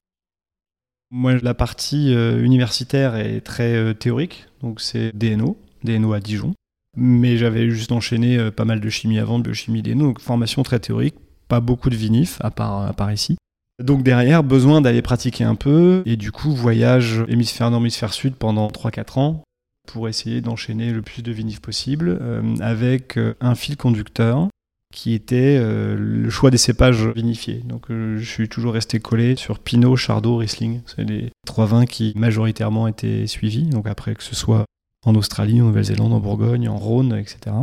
Moi, 1.10 1.36
la 1.42 1.54
partie 1.54 2.12
euh, 2.12 2.42
universitaire 2.42 3.14
est 3.16 3.40
très 3.40 3.94
théorique, 3.94 4.46
donc 4.62 4.80
c'est 4.80 5.16
DNO, 5.16 5.56
DNO 5.84 6.12
à 6.12 6.20
Dijon. 6.20 6.54
Mais 6.96 7.36
j'avais 7.36 7.70
juste 7.70 7.92
enchaîné 7.92 8.50
pas 8.52 8.64
mal 8.64 8.80
de 8.80 8.88
chimie 8.88 9.18
avant, 9.18 9.38
de 9.38 9.44
biochimie 9.44 9.82
DNO, 9.82 10.06
donc 10.06 10.20
formation 10.20 10.62
très 10.62 10.78
théorique, 10.78 11.16
pas 11.48 11.60
beaucoup 11.60 11.90
de 11.90 11.96
vinif 11.96 12.38
à 12.40 12.50
part, 12.50 12.86
à 12.86 12.92
part 12.92 13.10
ici. 13.10 13.36
Donc 13.82 14.04
derrière, 14.04 14.44
besoin 14.44 14.80
d'aller 14.80 15.02
pratiquer 15.02 15.42
un 15.42 15.56
peu, 15.56 16.04
et 16.06 16.16
du 16.16 16.30
coup, 16.30 16.52
voyage 16.52 17.24
hémisphère 17.26 17.70
nord, 17.70 17.80
hémisphère 17.80 18.12
sud 18.12 18.36
pendant 18.36 18.68
3-4 18.68 19.18
ans 19.18 19.43
pour 19.86 20.08
essayer 20.08 20.40
d'enchaîner 20.40 20.92
le 20.92 21.02
plus 21.02 21.22
de 21.22 21.32
vinifs 21.32 21.60
possible, 21.60 22.18
euh, 22.20 22.56
avec 22.60 23.16
euh, 23.16 23.34
un 23.40 23.54
fil 23.54 23.76
conducteur 23.76 24.48
qui 24.92 25.12
était 25.12 25.58
euh, 25.58 25.96
le 25.98 26.30
choix 26.30 26.50
des 26.50 26.58
cépages 26.58 27.06
vinifiés. 27.08 27.62
Donc 27.64 27.86
je 27.90 28.24
suis 28.24 28.48
toujours 28.48 28.74
resté 28.74 29.00
collé 29.00 29.34
sur 29.36 29.58
Pinot, 29.58 29.96
Chardot, 29.96 30.36
Riesling. 30.36 30.82
C'est 30.86 31.04
les 31.04 31.32
trois 31.46 31.66
vins 31.66 31.84
qui 31.84 32.12
majoritairement 32.16 32.86
étaient 32.86 33.26
suivis. 33.26 33.66
Donc 33.66 33.86
après 33.86 34.14
que 34.14 34.22
ce 34.22 34.36
soit 34.36 34.64
en 35.04 35.14
Australie, 35.16 35.60
en 35.60 35.66
Nouvelle-Zélande, 35.66 36.12
en 36.12 36.20
Bourgogne, 36.20 36.68
en 36.68 36.76
Rhône, 36.76 37.14
etc. 37.16 37.56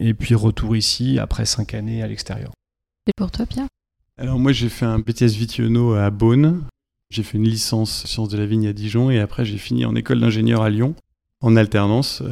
Et 0.00 0.14
puis 0.14 0.36
retour 0.36 0.76
ici 0.76 1.18
après 1.18 1.46
cinq 1.46 1.74
années 1.74 2.02
à 2.02 2.06
l'extérieur. 2.06 2.52
Et 3.08 3.12
pour 3.16 3.30
toi, 3.32 3.44
Pierre? 3.44 3.66
Alors 4.16 4.38
moi 4.38 4.52
j'ai 4.52 4.68
fait 4.68 4.86
un 4.86 4.98
BTS 5.00 5.36
Vitiono 5.36 5.94
à 5.94 6.10
Beaune, 6.10 6.62
j'ai 7.10 7.22
fait 7.22 7.38
une 7.38 7.44
licence 7.44 8.04
sciences 8.04 8.28
de 8.28 8.38
la 8.38 8.46
vigne 8.46 8.66
à 8.66 8.72
Dijon 8.72 9.10
et 9.10 9.18
après 9.18 9.44
j'ai 9.44 9.58
fini 9.58 9.84
en 9.84 9.94
école 9.94 10.20
d'ingénieur 10.20 10.62
à 10.62 10.70
Lyon 10.70 10.94
en 11.40 11.56
alternance. 11.56 12.22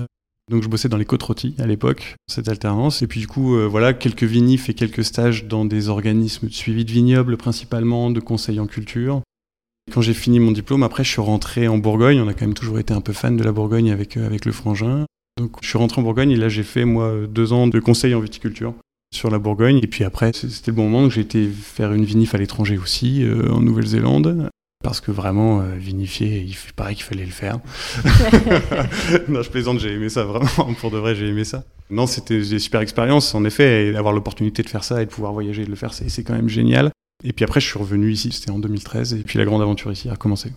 Donc 0.50 0.62
je 0.62 0.68
bossais 0.68 0.88
dans 0.88 0.96
les 0.96 1.04
côtes 1.04 1.24
rôties 1.24 1.54
à 1.58 1.66
l'époque, 1.66 2.14
cette 2.28 2.48
alternance. 2.48 3.02
Et 3.02 3.06
puis 3.06 3.20
du 3.20 3.26
coup, 3.26 3.56
euh, 3.56 3.66
voilà, 3.66 3.92
quelques 3.94 4.22
vinifs 4.22 4.68
et 4.68 4.74
quelques 4.74 5.04
stages 5.04 5.46
dans 5.46 5.64
des 5.64 5.88
organismes 5.88 6.46
de 6.46 6.52
suivi 6.52 6.84
de 6.84 6.92
vignobles 6.92 7.36
principalement, 7.36 8.10
de 8.10 8.20
conseils 8.20 8.60
en 8.60 8.66
culture. 8.66 9.22
Quand 9.92 10.02
j'ai 10.02 10.14
fini 10.14 10.38
mon 10.38 10.52
diplôme, 10.52 10.82
après 10.82 11.04
je 11.04 11.10
suis 11.10 11.20
rentré 11.20 11.66
en 11.66 11.78
Bourgogne. 11.78 12.20
On 12.20 12.28
a 12.28 12.34
quand 12.34 12.46
même 12.46 12.54
toujours 12.54 12.78
été 12.78 12.94
un 12.94 13.00
peu 13.00 13.12
fan 13.12 13.36
de 13.36 13.42
la 13.42 13.52
Bourgogne 13.52 13.90
avec, 13.90 14.16
euh, 14.16 14.26
avec 14.26 14.44
le 14.44 14.52
frangin. 14.52 15.06
Donc 15.36 15.56
je 15.62 15.68
suis 15.68 15.78
rentré 15.78 16.00
en 16.00 16.04
Bourgogne 16.04 16.30
et 16.30 16.36
là 16.36 16.48
j'ai 16.48 16.62
fait 16.62 16.84
moi 16.84 17.12
deux 17.28 17.52
ans 17.52 17.66
de 17.66 17.78
conseil 17.80 18.14
en 18.14 18.20
viticulture 18.20 18.72
sur 19.12 19.30
la 19.30 19.38
Bourgogne. 19.38 19.80
Et 19.82 19.86
puis 19.86 20.04
après, 20.04 20.32
c'était 20.32 20.70
le 20.70 20.76
bon 20.76 20.88
moment 20.88 21.08
que 21.08 21.14
j'ai 21.14 21.22
été 21.22 21.48
faire 21.48 21.92
une 21.92 22.04
vinif 22.04 22.34
à 22.34 22.38
l'étranger 22.38 22.78
aussi, 22.78 23.24
euh, 23.24 23.50
en 23.50 23.60
Nouvelle-Zélande. 23.60 24.50
Parce 24.86 25.00
que 25.00 25.10
vraiment, 25.10 25.62
euh, 25.62 25.74
vinifier, 25.74 26.46
il 26.46 26.54
paraît 26.76 26.94
qu'il 26.94 27.02
fallait 27.02 27.24
le 27.24 27.32
faire. 27.32 27.58
non, 29.28 29.42
je 29.42 29.50
plaisante, 29.50 29.80
j'ai 29.80 29.92
aimé 29.92 30.08
ça, 30.08 30.22
vraiment. 30.22 30.74
Pour 30.74 30.92
de 30.92 30.98
vrai, 30.98 31.16
j'ai 31.16 31.26
aimé 31.26 31.42
ça. 31.42 31.64
Non, 31.90 32.06
c'était 32.06 32.38
des 32.38 32.58
super 32.60 32.82
expériences, 32.82 33.34
en 33.34 33.44
effet. 33.44 33.88
Et 33.88 33.96
avoir 33.96 34.14
l'opportunité 34.14 34.62
de 34.62 34.68
faire 34.68 34.84
ça 34.84 35.02
et 35.02 35.06
de 35.06 35.10
pouvoir 35.10 35.32
voyager 35.32 35.62
et 35.62 35.64
de 35.64 35.70
le 35.70 35.76
faire, 35.76 35.92
c'est 35.92 36.22
quand 36.22 36.34
même 36.34 36.48
génial. 36.48 36.92
Et 37.24 37.32
puis 37.32 37.44
après, 37.44 37.58
je 37.58 37.66
suis 37.66 37.80
revenu 37.80 38.12
ici, 38.12 38.30
c'était 38.30 38.52
en 38.52 38.60
2013. 38.60 39.14
Et 39.14 39.24
puis 39.24 39.38
la 39.40 39.44
grande 39.44 39.60
aventure 39.60 39.90
ici 39.90 40.08
a 40.08 40.14
commencé. 40.14 40.52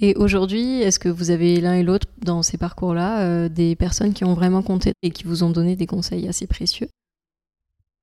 Et 0.00 0.14
aujourd'hui, 0.14 0.80
est-ce 0.80 1.00
que 1.00 1.08
vous 1.08 1.32
avez 1.32 1.60
l'un 1.60 1.74
et 1.74 1.82
l'autre 1.82 2.06
dans 2.22 2.44
ces 2.44 2.56
parcours-là 2.56 3.22
euh, 3.22 3.48
des 3.48 3.74
personnes 3.74 4.12
qui 4.12 4.24
ont 4.24 4.34
vraiment 4.34 4.62
compté 4.62 4.92
et 5.02 5.10
qui 5.10 5.24
vous 5.24 5.42
ont 5.42 5.50
donné 5.50 5.74
des 5.74 5.86
conseils 5.86 6.28
assez 6.28 6.46
précieux? 6.46 6.86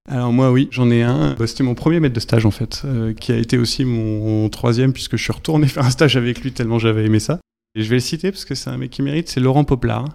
Alors 0.07 0.31
moi 0.31 0.51
oui, 0.51 0.67
j'en 0.71 0.91
ai 0.91 1.01
un. 1.01 1.33
Bah, 1.33 1.47
c'était 1.47 1.63
mon 1.63 1.73
premier 1.73 1.99
maître 1.99 2.13
de 2.13 2.19
stage 2.19 2.45
en 2.45 2.51
fait, 2.51 2.83
euh, 2.85 3.13
qui 3.13 3.31
a 3.31 3.37
été 3.37 3.57
aussi 3.57 3.85
mon 3.85 4.49
troisième 4.49 4.93
puisque 4.93 5.17
je 5.17 5.23
suis 5.23 5.33
retourné 5.33 5.67
faire 5.67 5.85
un 5.85 5.89
stage 5.89 6.15
avec 6.15 6.41
lui 6.41 6.51
tellement 6.51 6.79
j'avais 6.79 7.05
aimé 7.05 7.19
ça. 7.19 7.39
Et 7.75 7.81
je 7.81 7.89
vais 7.89 7.95
le 7.95 8.01
citer 8.01 8.31
parce 8.31 8.45
que 8.45 8.55
c'est 8.55 8.69
un 8.69 8.77
mec 8.77 8.91
qui 8.91 9.01
mérite, 9.01 9.29
c'est 9.29 9.39
Laurent 9.39 9.63
Poplar, 9.65 10.05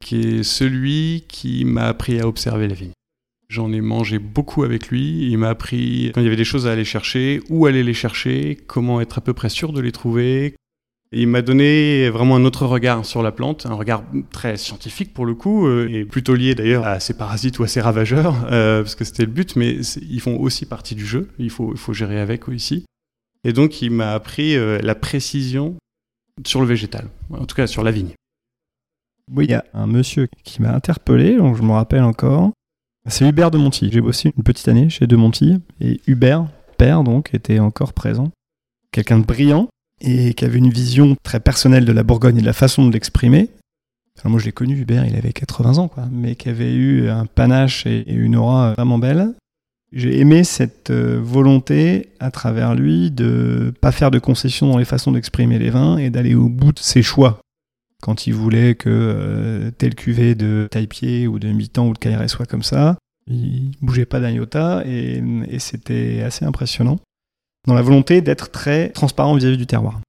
qui 0.00 0.20
est 0.20 0.42
celui 0.42 1.24
qui 1.28 1.64
m'a 1.64 1.84
appris 1.84 2.20
à 2.20 2.28
observer 2.28 2.68
la 2.68 2.74
vigne. 2.74 2.92
J'en 3.48 3.72
ai 3.72 3.80
mangé 3.80 4.18
beaucoup 4.18 4.62
avec 4.64 4.88
lui. 4.88 5.28
Il 5.30 5.36
m'a 5.36 5.50
appris 5.50 6.10
quand 6.14 6.20
il 6.20 6.24
y 6.24 6.26
avait 6.26 6.36
des 6.36 6.44
choses 6.44 6.66
à 6.66 6.72
aller 6.72 6.84
chercher, 6.84 7.42
où 7.50 7.66
aller 7.66 7.82
les 7.82 7.92
chercher, 7.92 8.58
comment 8.66 9.00
être 9.00 9.18
à 9.18 9.20
peu 9.20 9.34
près 9.34 9.50
sûr 9.50 9.72
de 9.72 9.80
les 9.80 9.92
trouver, 9.92 10.54
il 11.12 11.28
m'a 11.28 11.42
donné 11.42 12.10
vraiment 12.10 12.36
un 12.36 12.44
autre 12.44 12.66
regard 12.66 13.04
sur 13.04 13.22
la 13.22 13.30
plante, 13.30 13.66
un 13.66 13.74
regard 13.74 14.02
très 14.32 14.56
scientifique 14.56 15.14
pour 15.14 15.26
le 15.26 15.34
coup, 15.34 15.66
euh, 15.66 15.88
et 15.88 16.04
plutôt 16.04 16.34
lié 16.34 16.54
d'ailleurs 16.54 16.86
à 16.86 16.98
ces 17.00 17.14
parasites 17.14 17.58
ou 17.58 17.62
à 17.62 17.68
ces 17.68 17.80
ravageurs, 17.80 18.46
euh, 18.50 18.82
parce 18.82 18.94
que 18.94 19.04
c'était 19.04 19.24
le 19.24 19.30
but, 19.30 19.56
mais 19.56 19.76
ils 19.76 20.20
font 20.20 20.36
aussi 20.38 20.66
partie 20.66 20.94
du 20.94 21.06
jeu, 21.06 21.28
il 21.38 21.50
faut, 21.50 21.74
gérer 21.92 22.20
avec 22.20 22.48
aussi. 22.48 22.84
Et 23.44 23.52
donc 23.52 23.82
il 23.82 23.90
m'a 23.90 24.12
appris 24.12 24.56
euh, 24.56 24.78
la 24.82 24.94
précision 24.94 25.76
sur 26.44 26.60
le 26.60 26.66
végétal, 26.66 27.08
en 27.30 27.44
tout 27.44 27.54
cas 27.54 27.66
sur 27.66 27.84
la 27.84 27.92
vigne. 27.92 28.14
Oui, 29.32 29.44
il 29.44 29.50
y 29.50 29.54
a 29.54 29.64
un 29.72 29.86
monsieur 29.86 30.28
qui 30.42 30.60
m'a 30.60 30.74
interpellé, 30.74 31.36
donc 31.36 31.56
je 31.56 31.62
me 31.62 31.72
rappelle 31.72 32.02
encore. 32.02 32.50
C'est 33.06 33.28
Hubert 33.28 33.50
de 33.50 33.58
Monty. 33.58 33.90
J'ai 33.92 34.00
bossé 34.00 34.32
une 34.36 34.42
petite 34.42 34.66
année 34.68 34.88
chez 34.90 35.06
de 35.06 35.16
Monty, 35.16 35.60
et 35.80 36.00
Hubert, 36.06 36.46
père 36.76 37.04
donc, 37.04 37.32
était 37.34 37.58
encore 37.58 37.92
présent. 37.92 38.30
Quelqu'un 38.90 39.18
de 39.18 39.24
brillant, 39.24 39.68
et 40.00 40.34
qui 40.34 40.44
avait 40.44 40.58
une 40.58 40.70
vision 40.70 41.16
très 41.22 41.40
personnelle 41.40 41.84
de 41.84 41.92
la 41.92 42.02
Bourgogne 42.02 42.38
et 42.38 42.40
de 42.40 42.46
la 42.46 42.52
façon 42.52 42.86
de 42.86 42.92
l'exprimer. 42.92 43.50
moi, 44.24 44.38
je 44.38 44.46
l'ai 44.46 44.52
connu, 44.52 44.76
Hubert, 44.78 45.06
il 45.06 45.16
avait 45.16 45.32
80 45.32 45.78
ans, 45.78 45.88
quoi, 45.88 46.04
mais 46.10 46.34
qui 46.34 46.48
avait 46.48 46.74
eu 46.74 47.08
un 47.08 47.26
panache 47.26 47.86
et 47.86 48.04
une 48.12 48.36
aura 48.36 48.74
vraiment 48.74 48.98
belle. 48.98 49.34
J'ai 49.92 50.18
aimé 50.18 50.42
cette 50.42 50.90
euh, 50.90 51.20
volonté 51.22 52.08
à 52.18 52.32
travers 52.32 52.74
lui 52.74 53.12
de 53.12 53.72
pas 53.80 53.92
faire 53.92 54.10
de 54.10 54.18
concessions 54.18 54.66
dans 54.66 54.78
les 54.78 54.84
façons 54.84 55.12
d'exprimer 55.12 55.56
les 55.56 55.70
vins 55.70 55.98
et 55.98 56.10
d'aller 56.10 56.34
au 56.34 56.48
bout 56.48 56.72
de 56.72 56.80
ses 56.80 57.02
choix. 57.02 57.38
Quand 58.02 58.26
il 58.26 58.34
voulait 58.34 58.74
que 58.74 58.90
euh, 58.90 59.70
telle 59.70 59.94
cuvée 59.94 60.34
de 60.34 60.66
taille-pied 60.68 61.28
ou 61.28 61.38
de 61.38 61.46
mi-temps 61.52 61.86
ou 61.86 61.92
de 61.92 61.98
KRS 61.98 62.28
soit 62.28 62.46
comme 62.46 62.64
ça, 62.64 62.98
il 63.28 63.70
bougeait 63.82 64.04
pas 64.04 64.18
d'un 64.18 64.30
iota 64.30 64.82
et 64.84 65.22
c'était 65.60 66.22
assez 66.22 66.44
impressionnant 66.44 66.98
dans 67.66 67.74
la 67.74 67.82
volonté 67.82 68.20
d'être 68.20 68.50
très 68.50 68.90
transparent 68.90 69.34
vis-à-vis 69.34 69.56
du 69.56 69.66
terroir. 69.66 70.00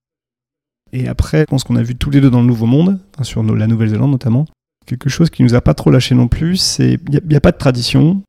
Et 0.92 1.08
après, 1.08 1.40
je 1.40 1.44
pense 1.44 1.64
qu'on 1.64 1.76
a 1.76 1.82
vu 1.82 1.96
tous 1.96 2.10
les 2.10 2.20
deux 2.20 2.30
dans 2.30 2.40
le 2.40 2.46
Nouveau 2.46 2.66
Monde, 2.66 3.00
sur 3.22 3.42
la 3.42 3.66
Nouvelle-Zélande 3.66 4.10
notamment, 4.10 4.46
quelque 4.86 5.08
chose 5.08 5.30
qui 5.30 5.42
nous 5.42 5.54
a 5.54 5.60
pas 5.60 5.74
trop 5.74 5.90
lâché 5.90 6.14
non 6.14 6.28
plus, 6.28 6.56
c'est 6.56 6.98
il 7.12 7.20
n'y 7.28 7.36
a, 7.36 7.40
pas 7.40 7.52
de 7.52 7.58
tradition, 7.58 8.22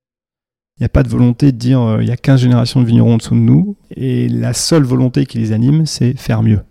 il 0.78 0.82
n'y 0.82 0.86
a 0.86 0.90
pas 0.90 1.04
de 1.04 1.10
volonté 1.10 1.52
de 1.52 1.58
dire 1.58 1.82
euh, 1.82 2.04
il 2.04 2.10
y 2.10 2.12
a 2.12 2.18
15 2.18 2.42
générations 2.42 2.82
de 2.82 2.86
vignerons 2.86 3.14
en 3.14 3.18
dessous 3.18 3.36
de 3.36 3.40
nous, 3.40 3.78
et 3.92 4.28
la 4.28 4.54
seule 4.54 4.84
volonté 4.84 5.26
qui 5.26 5.38
les 5.38 5.52
anime, 5.52 5.86
c'est 5.86 6.18
faire 6.18 6.42
mieux. 6.42 6.62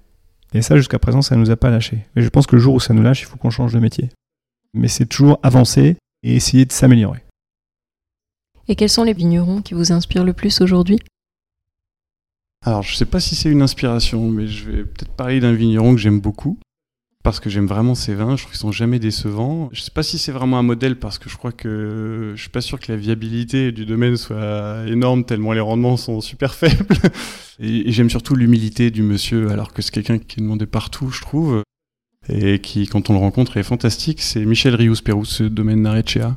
Et 0.53 0.63
ça, 0.63 0.77
jusqu'à 0.77 0.99
présent, 0.99 1.23
ça 1.23 1.37
ne 1.37 1.41
nous 1.41 1.51
a 1.51 1.57
pas 1.57 1.71
lâché. 1.71 2.07
Et 2.17 2.23
je 2.23 2.29
pense 2.29 2.47
que 2.47 2.57
le 2.57 2.63
jour 2.63 2.75
où 2.75 2.81
ça 2.81 2.95
nous 2.95 3.03
lâche, 3.03 3.23
il 3.23 3.27
faut 3.27 3.37
qu'on 3.37 3.51
change 3.51 3.73
de 3.73 3.79
métier. 3.79 4.11
Mais 4.75 4.89
c'est 4.89 5.07
toujours 5.07 5.39
avancer 5.43 5.97
et 6.23 6.37
essayer 6.37 6.65
de 6.65 6.73
s'améliorer. 6.73 7.23
Et 8.69 8.75
quels 8.75 8.89
sont 8.89 9.05
les 9.05 9.13
vignerons 9.13 9.63
qui 9.63 9.75
vous 9.75 9.93
inspirent 9.93 10.25
le 10.25 10.33
plus 10.33 10.61
aujourd'hui? 10.61 10.99
Alors, 12.67 12.83
je 12.83 12.97
sais 12.97 13.07
pas 13.07 13.21
si 13.21 13.37
c'est 13.37 13.49
une 13.49 13.63
inspiration, 13.63 14.29
mais 14.29 14.49
je 14.49 14.69
vais 14.69 14.83
peut-être 14.83 15.13
parler 15.13 15.39
d'un 15.39 15.53
vigneron 15.53 15.95
que 15.95 16.01
j'aime 16.01 16.19
beaucoup, 16.19 16.59
parce 17.23 17.39
que 17.39 17.49
j'aime 17.49 17.67
vraiment 17.67 17.95
ses 17.95 18.17
vins, 18.17 18.35
je 18.35 18.43
trouve 18.43 18.51
qu'ils 18.51 18.61
sont 18.61 18.73
jamais 18.73 18.99
décevants. 18.99 19.69
Je 19.73 19.83
sais 19.83 19.93
pas 19.93 20.03
si 20.03 20.19
c'est 20.19 20.33
vraiment 20.33 20.59
un 20.59 20.65
modèle, 20.65 20.99
parce 20.99 21.21
que 21.21 21.31
je 21.31 21.37
crois 21.37 21.53
que 21.53 22.33
je 22.35 22.41
suis 22.41 22.51
pas 22.51 22.61
sûr 22.61 22.81
que 22.81 22.91
la 22.91 22.99
viabilité 22.99 23.71
du 23.71 23.87
domaine 23.87 24.17
soit 24.17 24.85
énorme, 24.89 25.25
tellement 25.25 25.53
les 25.53 25.61
rendements 25.61 25.97
sont 25.97 26.21
super 26.21 26.55
faibles. 26.57 26.97
Et, 27.61 27.93
j'aime 27.93 28.11
surtout 28.11 28.35
l'humilité 28.35 28.91
du 28.91 29.05
monsieur, 29.05 29.49
alors 29.53 29.73
que 29.73 29.81
c'est 29.81 29.93
quelqu'un 29.93 30.19
qui 30.19 30.41
est 30.41 30.43
demandé 30.43 30.67
partout, 30.67 31.11
je 31.11 31.21
trouve, 31.21 31.63
et 32.29 32.59
qui, 32.59 32.89
quand 32.89 33.11
on 33.11 33.13
le 33.13 33.21
rencontre, 33.21 33.59
est 33.59 33.63
fantastique. 33.63 34.21
C'est 34.21 34.45
Michel 34.45 34.75
Rius-Pérou, 34.75 35.25
ce 35.25 35.45
domaine 35.45 35.83
Narechea 35.83 36.35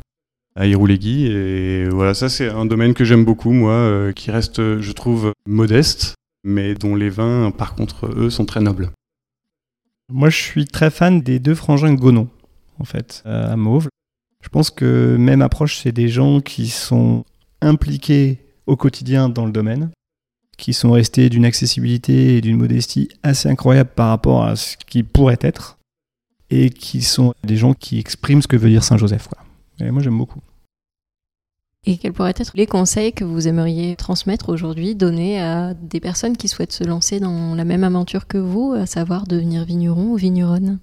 à 0.56 0.68
Iroulegui. 0.68 1.26
Et 1.26 1.90
voilà, 1.90 2.14
ça 2.14 2.30
c'est 2.30 2.50
un 2.50 2.68
domaine 2.68 2.94
que 2.94 3.04
j'aime 3.04 3.26
beaucoup, 3.26 3.52
moi, 3.52 3.74
euh, 3.74 4.12
qui 4.12 4.30
reste, 4.30 4.80
je 4.80 4.92
trouve, 4.92 5.34
modeste, 5.48 6.16
mais 6.44 6.74
dont 6.74 6.96
les 6.96 7.10
vins, 7.10 7.52
par 7.52 7.76
contre, 7.76 8.08
eux, 8.16 8.30
sont 8.30 8.46
très 8.46 8.62
nobles. 8.62 8.92
Moi, 10.12 10.30
je 10.30 10.38
suis 10.38 10.66
très 10.66 10.90
fan 10.90 11.22
des 11.22 11.40
deux 11.40 11.56
frangins 11.56 11.94
Gonon, 11.94 12.30
en 12.80 12.84
fait, 12.86 13.22
à 13.26 13.56
Mauve. 13.56 13.90
Je 14.44 14.50
pense 14.50 14.72
que 14.72 15.18
même 15.18 15.42
approche, 15.42 15.78
c'est 15.78 15.92
des 15.92 16.08
gens 16.08 16.42
qui 16.42 16.70
sont 16.70 17.26
impliqués 17.62 18.40
au 18.66 18.76
quotidien 18.76 19.30
dans 19.30 19.46
le 19.46 19.52
domaine, 19.52 19.92
qui 20.58 20.74
sont 20.74 20.92
restés 20.92 21.30
d'une 21.30 21.46
accessibilité 21.46 22.38
et 22.38 22.42
d'une 22.42 22.58
modestie 22.58 23.10
assez 23.24 23.50
incroyable 23.50 23.92
par 23.96 24.10
rapport 24.10 24.46
à 24.46 24.56
ce 24.56 24.78
qui 24.78 25.04
pourrait 25.04 25.40
être, 25.42 25.78
et 26.50 26.70
qui 26.70 27.02
sont 27.02 27.34
des 27.44 27.58
gens 27.58 27.74
qui 27.74 28.00
expriment 28.00 28.42
ce 28.42 28.48
que 28.48 28.58
veut 28.58 28.70
dire 28.70 28.84
Saint-Joseph. 28.84 29.28
Et 29.80 29.92
moi 29.92 30.02
j'aime 30.02 30.18
beaucoup. 30.18 30.42
Et 31.90 31.98
quels 31.98 32.14
pourraient 32.14 32.36
être 32.38 32.52
les 32.54 32.68
conseils 32.68 33.14
que 33.14 33.24
vous 33.24 33.48
aimeriez 33.48 33.96
transmettre 33.96 34.50
aujourd'hui, 34.50 34.94
donner 34.94 35.42
à 35.42 35.74
des 35.74 36.00
personnes 36.00 36.38
qui 36.38 36.48
souhaitent 36.48 36.72
se 36.72 36.84
lancer 36.84 37.20
dans 37.20 37.56
la 37.56 37.66
même 37.66 37.84
aventure 37.84 38.28
que 38.28 38.38
vous, 38.38 38.76
à 38.78 38.86
savoir 38.86 39.26
devenir 39.26 39.66
vigneron 39.66 40.12
ou 40.12 40.16
vigneronne? 40.16 40.78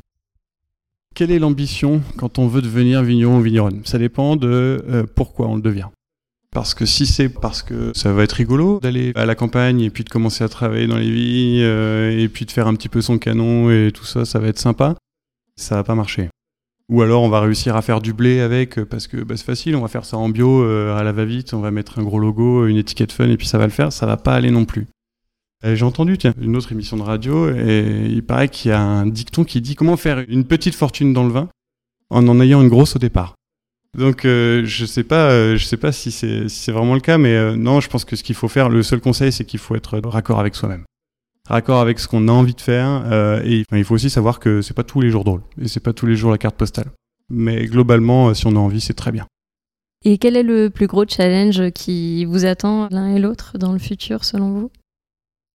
Quelle 1.15 1.31
est 1.31 1.39
l'ambition 1.39 2.03
quand 2.17 2.41
on 2.41 2.49
veut 2.49 2.61
devenir 2.61 3.05
vigneron 3.05 3.39
ou 3.39 3.41
vigneronne? 3.41 3.83
Ça 3.85 3.99
dépend 3.99 4.35
de 4.35 4.49
euh, 4.89 5.05
pourquoi 5.15 5.47
on 5.47 5.55
le 5.55 5.63
devient. 5.63 5.87
Parce 6.51 6.75
que 6.75 6.87
si 6.87 7.07
c'est 7.07 7.29
parce 7.29 7.63
que 7.63 7.93
ça 7.95 8.13
va 8.13 8.25
être 8.25 8.33
rigolo 8.33 8.81
d'aller 8.81 9.13
à 9.15 9.27
la 9.27 9.37
campagne 9.37 9.83
et 9.83 9.91
puis 9.91 10.03
de 10.03 10.09
commencer 10.09 10.43
à 10.43 10.49
travailler 10.49 10.89
dans 10.89 10.99
les 10.99 11.13
vignes 11.13 11.63
euh, 11.63 12.19
et 12.19 12.29
puis 12.29 12.47
de 12.47 12.51
faire 12.51 12.67
un 12.67 12.75
petit 12.75 12.89
peu 12.89 13.01
son 13.01 13.19
canon 13.19 13.71
et 13.71 13.93
tout 13.95 14.07
ça, 14.07 14.25
ça 14.25 14.41
va 14.41 14.49
être 14.49 14.59
sympa, 14.59 14.97
ça 15.55 15.77
va 15.77 15.85
pas 15.85 15.95
marcher. 15.95 16.31
Ou 16.89 17.03
alors 17.03 17.23
on 17.23 17.29
va 17.29 17.41
réussir 17.41 17.75
à 17.75 17.83
faire 17.83 18.01
du 18.01 18.13
blé 18.13 18.41
avec 18.41 18.79
euh, 18.79 18.85
parce 18.85 19.09
que 19.09 19.17
bah, 19.17 19.37
c'est 19.37 19.45
facile, 19.45 19.75
on 19.75 19.81
va 19.81 19.89
faire 19.89 20.05
ça 20.05 20.17
en 20.19 20.29
bio 20.29 20.63
euh, 20.63 20.97
à 20.97 21.03
la 21.03 21.11
va-vite, 21.11 21.53
on 21.53 21.61
va 21.61 21.73
mettre 21.73 21.99
un 21.99 22.05
gros 22.05 22.21
logo, 22.21 22.67
une 22.67 22.77
étiquette 22.77 23.11
fun 23.11 23.29
et 23.29 23.37
puis 23.37 23.49
ça 23.49 23.59
va 23.59 23.65
le 23.65 23.73
faire, 23.73 23.93
ça 23.93 24.07
va 24.07 24.17
pas 24.17 24.35
aller 24.35 24.51
non 24.51 24.65
plus. 24.65 24.87
J'ai 25.65 25.85
entendu 25.85 26.17
tiens, 26.17 26.33
une 26.41 26.55
autre 26.55 26.71
émission 26.71 26.97
de 26.97 27.03
radio 27.03 27.51
et 27.51 28.07
il 28.09 28.23
paraît 28.23 28.49
qu'il 28.49 28.71
y 28.71 28.75
a 28.75 28.81
un 28.81 29.05
dicton 29.05 29.43
qui 29.43 29.61
dit 29.61 29.75
comment 29.75 29.97
faire 29.97 30.25
une 30.29 30.45
petite 30.45 30.77
fortune 30.77 31.13
dans 31.13 31.25
le 31.25 31.33
vin 31.33 31.49
en 32.09 32.29
en 32.29 32.41
ayant 32.41 32.63
une 32.63 32.69
grosse 32.69 32.95
au 32.95 32.99
départ. 33.01 33.35
Donc 33.99 34.25
euh, 34.25 34.63
je 34.65 34.85
sais 34.85 35.03
pas, 35.03 35.59
sais 35.59 35.77
pas 35.77 35.91
si 35.91 36.13
c'est 36.13 36.71
vraiment 36.71 36.95
le 36.95 37.01
cas, 37.01 37.19
mais 37.19 37.57
non, 37.57 37.81
je 37.81 37.89
pense 37.89 38.05
que 38.05 38.15
ce 38.15 38.23
qu'il 38.23 38.37
faut 38.37 38.49
faire, 38.49 38.69
le 38.69 38.85
seul 38.85 39.01
conseil, 39.01 39.33
c'est 39.33 39.45
qu'il 39.45 39.59
faut 39.59 39.75
être 39.75 39.99
raccord 40.05 40.39
avec 40.39 40.55
soi-même 40.55 40.85
raccord 41.49 41.81
avec 41.81 41.99
ce 41.99 42.09
qu'on 42.09 42.29
a 42.29 42.33
envie 42.33 42.55
de 42.55 42.61
faire. 42.61 43.05
Euh, 43.11 43.43
et 43.45 43.65
il 43.73 43.85
faut 43.85 43.95
aussi 43.95 44.11
savoir 44.11 44.41
que 44.41 44.63
c'est 44.63 44.75
pas 44.75 44.85
tous 44.85 45.01
les 45.01 45.11
jours 45.11 45.25
drôle 45.25 45.43
et 45.61 45.69
c'est 45.69 45.81
pas 45.81 45.93
tous 45.93 46.07
les 46.07 46.17
jours 46.17 46.31
la 46.31 46.39
carte 46.39 46.57
postale. 46.57 46.91
Mais 47.29 47.67
globalement, 47.67 48.29
euh, 48.29 48.35
si 48.35 48.47
on 48.47 48.57
a 48.57 48.59
envie, 48.59 48.81
c'est 48.81 48.95
très 48.95 49.13
bien. 49.13 49.27
Et 50.05 50.19
quel 50.19 50.37
est 50.37 50.43
le 50.43 50.71
plus 50.71 50.87
gros 50.87 51.05
challenge 51.07 51.71
qui 51.71 52.25
vous 52.25 52.45
attend 52.45 52.89
l'un 52.91 53.15
et 53.15 53.19
l'autre 53.19 53.59
dans 53.59 53.73
le 53.73 53.79
futur, 53.79 54.25
selon 54.25 54.51
vous? 54.51 54.71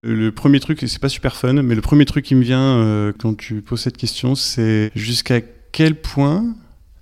Le 0.04 0.32
premier 0.32 0.60
truc, 0.60 0.82
et 0.82 0.88
c'est 0.88 1.00
pas 1.00 1.10
super 1.10 1.36
fun, 1.36 1.62
mais 1.62 1.76
le 1.76 1.82
premier 1.82 2.06
truc 2.06 2.26
qui 2.26 2.36
me 2.36 2.42
vient 2.42 2.78
euh, 2.78 3.14
quand 3.18 3.38
tu 3.38 3.62
poses 3.62 3.82
cette 3.82 3.98
question, 3.98 4.34
c'est 4.34 4.92
jusqu'à 4.96 5.42
quel 5.42 6.02
point 6.02 6.56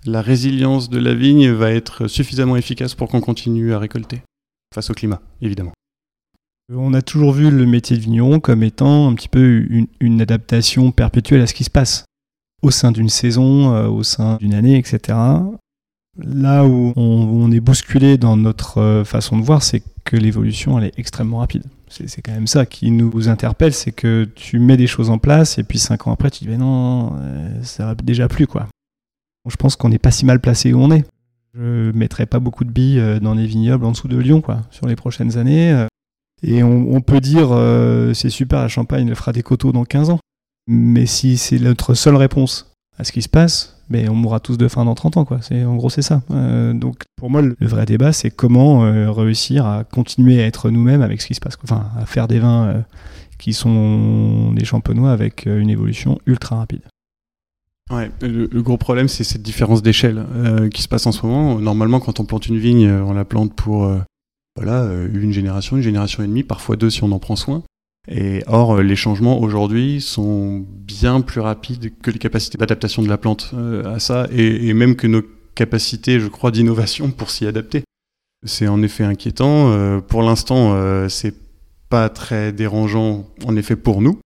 la 0.06 0.22
résilience 0.22 0.90
de 0.90 1.00
la 1.00 1.14
vigne 1.14 1.50
va 1.50 1.72
être 1.72 2.08
suffisamment 2.08 2.58
efficace 2.58 2.96
pour 2.96 3.08
qu'on 3.08 3.22
continue 3.22 3.74
à 3.74 3.80
récolter 3.80 4.22
face 4.74 4.90
au 4.90 4.94
climat, 4.94 5.22
évidemment. 5.42 5.74
On 6.72 6.94
a 6.94 7.02
toujours 7.02 7.34
vu 7.34 7.50
le 7.50 7.66
métier 7.66 7.98
de 7.98 8.02
vigneron 8.02 8.40
comme 8.40 8.62
étant 8.62 9.10
un 9.10 9.16
petit 9.16 9.28
peu 9.28 9.66
une, 10.00 10.22
adaptation 10.22 10.92
perpétuelle 10.92 11.42
à 11.42 11.48
ce 11.48 11.56
qui 11.56 11.64
se 11.64 11.70
passe 11.72 12.06
au 12.62 12.70
sein 12.70 12.92
d'une 12.92 13.10
saison, 13.10 13.74
euh, 13.74 13.88
au 13.88 14.04
sein 14.04 14.38
d'une 14.38 14.54
année, 14.54 14.78
etc. 14.78 15.18
Là 16.18 16.66
où 16.66 16.94
on, 16.96 17.52
est 17.52 17.60
bousculé 17.60 18.18
dans 18.18 18.38
notre 18.38 18.80
euh, 18.80 19.04
façon 19.04 19.38
de 19.40 19.44
voir, 19.44 19.64
c'est 19.64 19.82
que 20.04 20.16
l'évolution 20.16 20.78
elle 20.78 20.86
est 20.86 21.00
extrêmement 21.00 21.40
rapide. 21.40 21.64
C'est 21.88 22.22
quand 22.22 22.34
même 22.34 22.46
ça 22.46 22.68
qui 22.68 22.92
nous 22.92 23.30
interpelle, 23.30 23.74
c'est 23.74 23.92
que 23.92 24.30
tu 24.36 24.60
mets 24.60 24.78
des 24.78 24.86
choses 24.86 25.10
en 25.10 25.18
place 25.18 25.58
et 25.58 25.64
puis 25.64 25.80
cinq 25.80 26.06
ans 26.06 26.14
après 26.14 26.30
tu 26.30 26.44
dis 26.44 26.50
mais 26.52 26.58
non, 26.58 27.14
euh, 27.20 27.64
ça 27.64 27.88
va 27.88 27.96
déjà 27.96 28.28
plus 28.28 28.46
quoi. 28.46 28.68
je 29.50 29.56
pense 29.56 29.76
qu'on 29.76 29.90
n'est 29.90 29.98
pas 29.98 30.12
si 30.12 30.24
mal 30.24 30.40
placé 30.40 30.72
où 30.74 30.80
on 30.80 30.92
est. 30.92 31.04
Je 31.56 31.92
mettrai 31.94 32.28
pas 32.28 32.38
beaucoup 32.38 32.64
de 32.64 32.70
billes 32.70 33.02
dans 33.24 33.34
les 33.34 33.48
vignobles 33.48 33.86
en 33.86 33.92
dessous 33.92 34.08
de 34.08 34.18
Lyon 34.18 34.42
quoi 34.42 34.62
sur 34.70 34.86
les 34.86 34.96
prochaines 34.96 35.36
années. 35.36 35.88
Et 36.42 36.64
on, 36.64 37.02
peut 37.02 37.20
dire 37.20 37.50
euh, 37.52 38.14
c'est 38.14 38.30
super, 38.30 38.62
la 38.62 38.68
Champagne 38.68 39.08
elle 39.08 39.16
fera 39.16 39.34
des 39.34 39.44
coteaux 39.44 39.72
dans 39.72 39.84
15 39.84 40.12
ans. 40.12 40.20
Mais 40.68 41.06
si 41.06 41.38
c'est 41.38 41.60
notre 41.60 41.94
seule 41.96 42.16
réponse 42.16 42.72
à 42.98 43.04
ce 43.04 43.12
qui 43.12 43.22
se 43.22 43.30
passe, 43.30 43.82
mais 43.90 44.08
on 44.08 44.16
mourra 44.16 44.40
tous 44.40 44.58
de 44.58 44.68
faim 44.68 44.86
dans 44.86 44.96
30 44.96 45.18
ans. 45.18 45.26
Quoi. 45.26 45.40
En 45.52 45.76
gros, 45.76 45.90
c'est 45.90 46.02
ça. 46.02 46.22
Euh, 46.32 46.74
donc 46.74 47.04
pour 47.18 47.30
moi, 47.30 47.42
le, 47.42 47.56
vrai 47.60 47.86
débat, 47.86 48.14
c'est 48.14 48.30
comment 48.30 48.86
euh, 48.86 49.12
réussir 49.12 49.66
à 49.66 49.84
continuer 49.84 50.42
à 50.42 50.46
être 50.46 50.70
nous-mêmes 50.70 51.02
avec 51.02 51.22
ce 51.22 51.28
qui 51.28 51.34
se 51.34 51.40
passe. 51.40 51.58
Enfin, 51.64 51.90
à 51.98 52.06
faire 52.06 52.28
des 52.28 52.40
vins 52.40 52.84
qui 53.38 53.54
sont 53.54 54.54
des 54.54 54.66
champenois 54.66 55.12
avec 55.12 55.46
une 55.46 55.70
évolution 55.70 56.20
ultra 56.26 56.58
rapide. 56.58 56.82
Ouais, 57.90 58.12
le, 58.22 58.62
gros 58.62 58.78
problème, 58.78 59.08
c'est 59.08 59.24
cette 59.24 59.42
différence 59.42 59.82
d'échelle 59.82 60.24
qui 60.72 60.84
se 60.84 60.88
passe 60.88 61.08
en 61.08 61.12
ce 61.12 61.26
moment. 61.26 61.58
Normalement, 61.58 62.00
quand 62.00 62.20
on 62.20 62.26
plante 62.26 62.48
une 62.48 62.60
vigne, 62.60 62.90
on 62.90 63.14
la 63.14 63.26
plante 63.26 63.56
pour 63.56 63.90
voilà, 64.62 64.84
euh, 64.84 65.08
une 65.14 65.32
génération, 65.32 65.78
une 65.78 65.84
génération 65.84 66.22
et 66.22 66.28
demie, 66.28 66.44
parfois 66.44 66.76
deux 66.76 66.90
si 66.90 67.02
on 67.04 67.12
en 67.14 67.20
prend 67.20 67.38
soin. 67.38 67.64
Et 68.10 68.44
or, 68.48 68.76
euh, 68.76 68.84
les 68.84 68.98
changements 68.98 69.40
aujourd'hui 69.40 70.02
sont 70.02 70.66
bien 70.70 71.22
plus 71.22 71.40
rapides 71.40 71.94
que 72.02 72.12
les 72.12 72.20
capacités 72.20 72.58
d'adaptation 72.58 73.02
de 73.02 73.08
la 73.08 73.18
plante 73.18 73.52
euh, 73.54 73.86
à 73.86 74.00
ça, 74.00 74.28
et, 74.32 74.74
même 74.74 74.98
que 74.98 75.08
nos 75.08 75.22
capacités, 75.56 76.20
je 76.20 76.28
crois, 76.28 76.52
d'innovation 76.52 77.10
pour 77.10 77.32
s'y 77.32 77.46
adapter. 77.46 77.84
C'est 78.46 78.68
en 78.68 78.82
effet 78.82 79.04
inquiétant. 79.04 80.00
pour 80.08 80.24
l'instant, 80.24 80.74
c'est 81.10 81.36
pas 81.90 82.08
très 82.08 82.54
dérangeant, 82.54 83.28
en 83.46 83.58
effet, 83.58 83.76
pour 83.76 84.02
nous, 84.02 84.20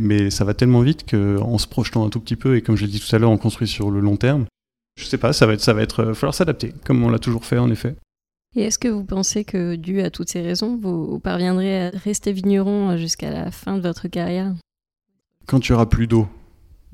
mais 0.00 0.30
ça 0.30 0.44
va 0.44 0.54
tellement 0.54 0.82
vite 0.82 1.04
qu'en 1.10 1.58
se 1.58 1.66
projetant 1.66 2.06
un 2.06 2.08
tout 2.08 2.20
petit 2.20 2.36
peu, 2.36 2.56
et 2.56 2.62
comme 2.62 2.76
je 2.76 2.84
l'ai 2.84 2.92
dit 2.92 3.00
tout 3.00 3.16
à 3.16 3.18
l'heure, 3.18 3.32
on 3.32 3.38
construit 3.38 3.66
sur 3.66 3.90
le 3.90 3.98
long 3.98 4.16
terme, 4.16 4.44
je 4.96 5.04
sais 5.04 5.18
pas, 5.18 5.32
ça 5.32 5.46
va 5.46 5.54
être, 5.54 5.60
ça 5.60 5.74
va 5.74 5.82
être, 5.82 6.12
falloir 6.12 6.34
s'adapter, 6.34 6.72
comme 6.84 7.02
on 7.02 7.08
l'a 7.08 7.18
toujours 7.18 7.44
fait, 7.44 7.58
en 7.58 7.68
effet. 7.72 7.96
Et 8.58 8.62
est-ce 8.62 8.78
que 8.78 8.88
vous 8.88 9.04
pensez 9.04 9.44
que, 9.44 9.74
dû 9.74 10.00
à 10.00 10.08
toutes 10.08 10.30
ces 10.30 10.40
raisons, 10.40 10.78
vous 10.80 11.18
parviendrez 11.18 11.88
à 11.88 11.90
rester 11.90 12.32
vigneron 12.32 12.96
jusqu'à 12.96 13.30
la 13.30 13.50
fin 13.50 13.76
de 13.76 13.82
votre 13.82 14.08
carrière? 14.08 14.54
Quand 15.46 15.60
tu 15.60 15.74
auras 15.74 15.84
plus 15.84 16.06
d'eau, 16.06 16.26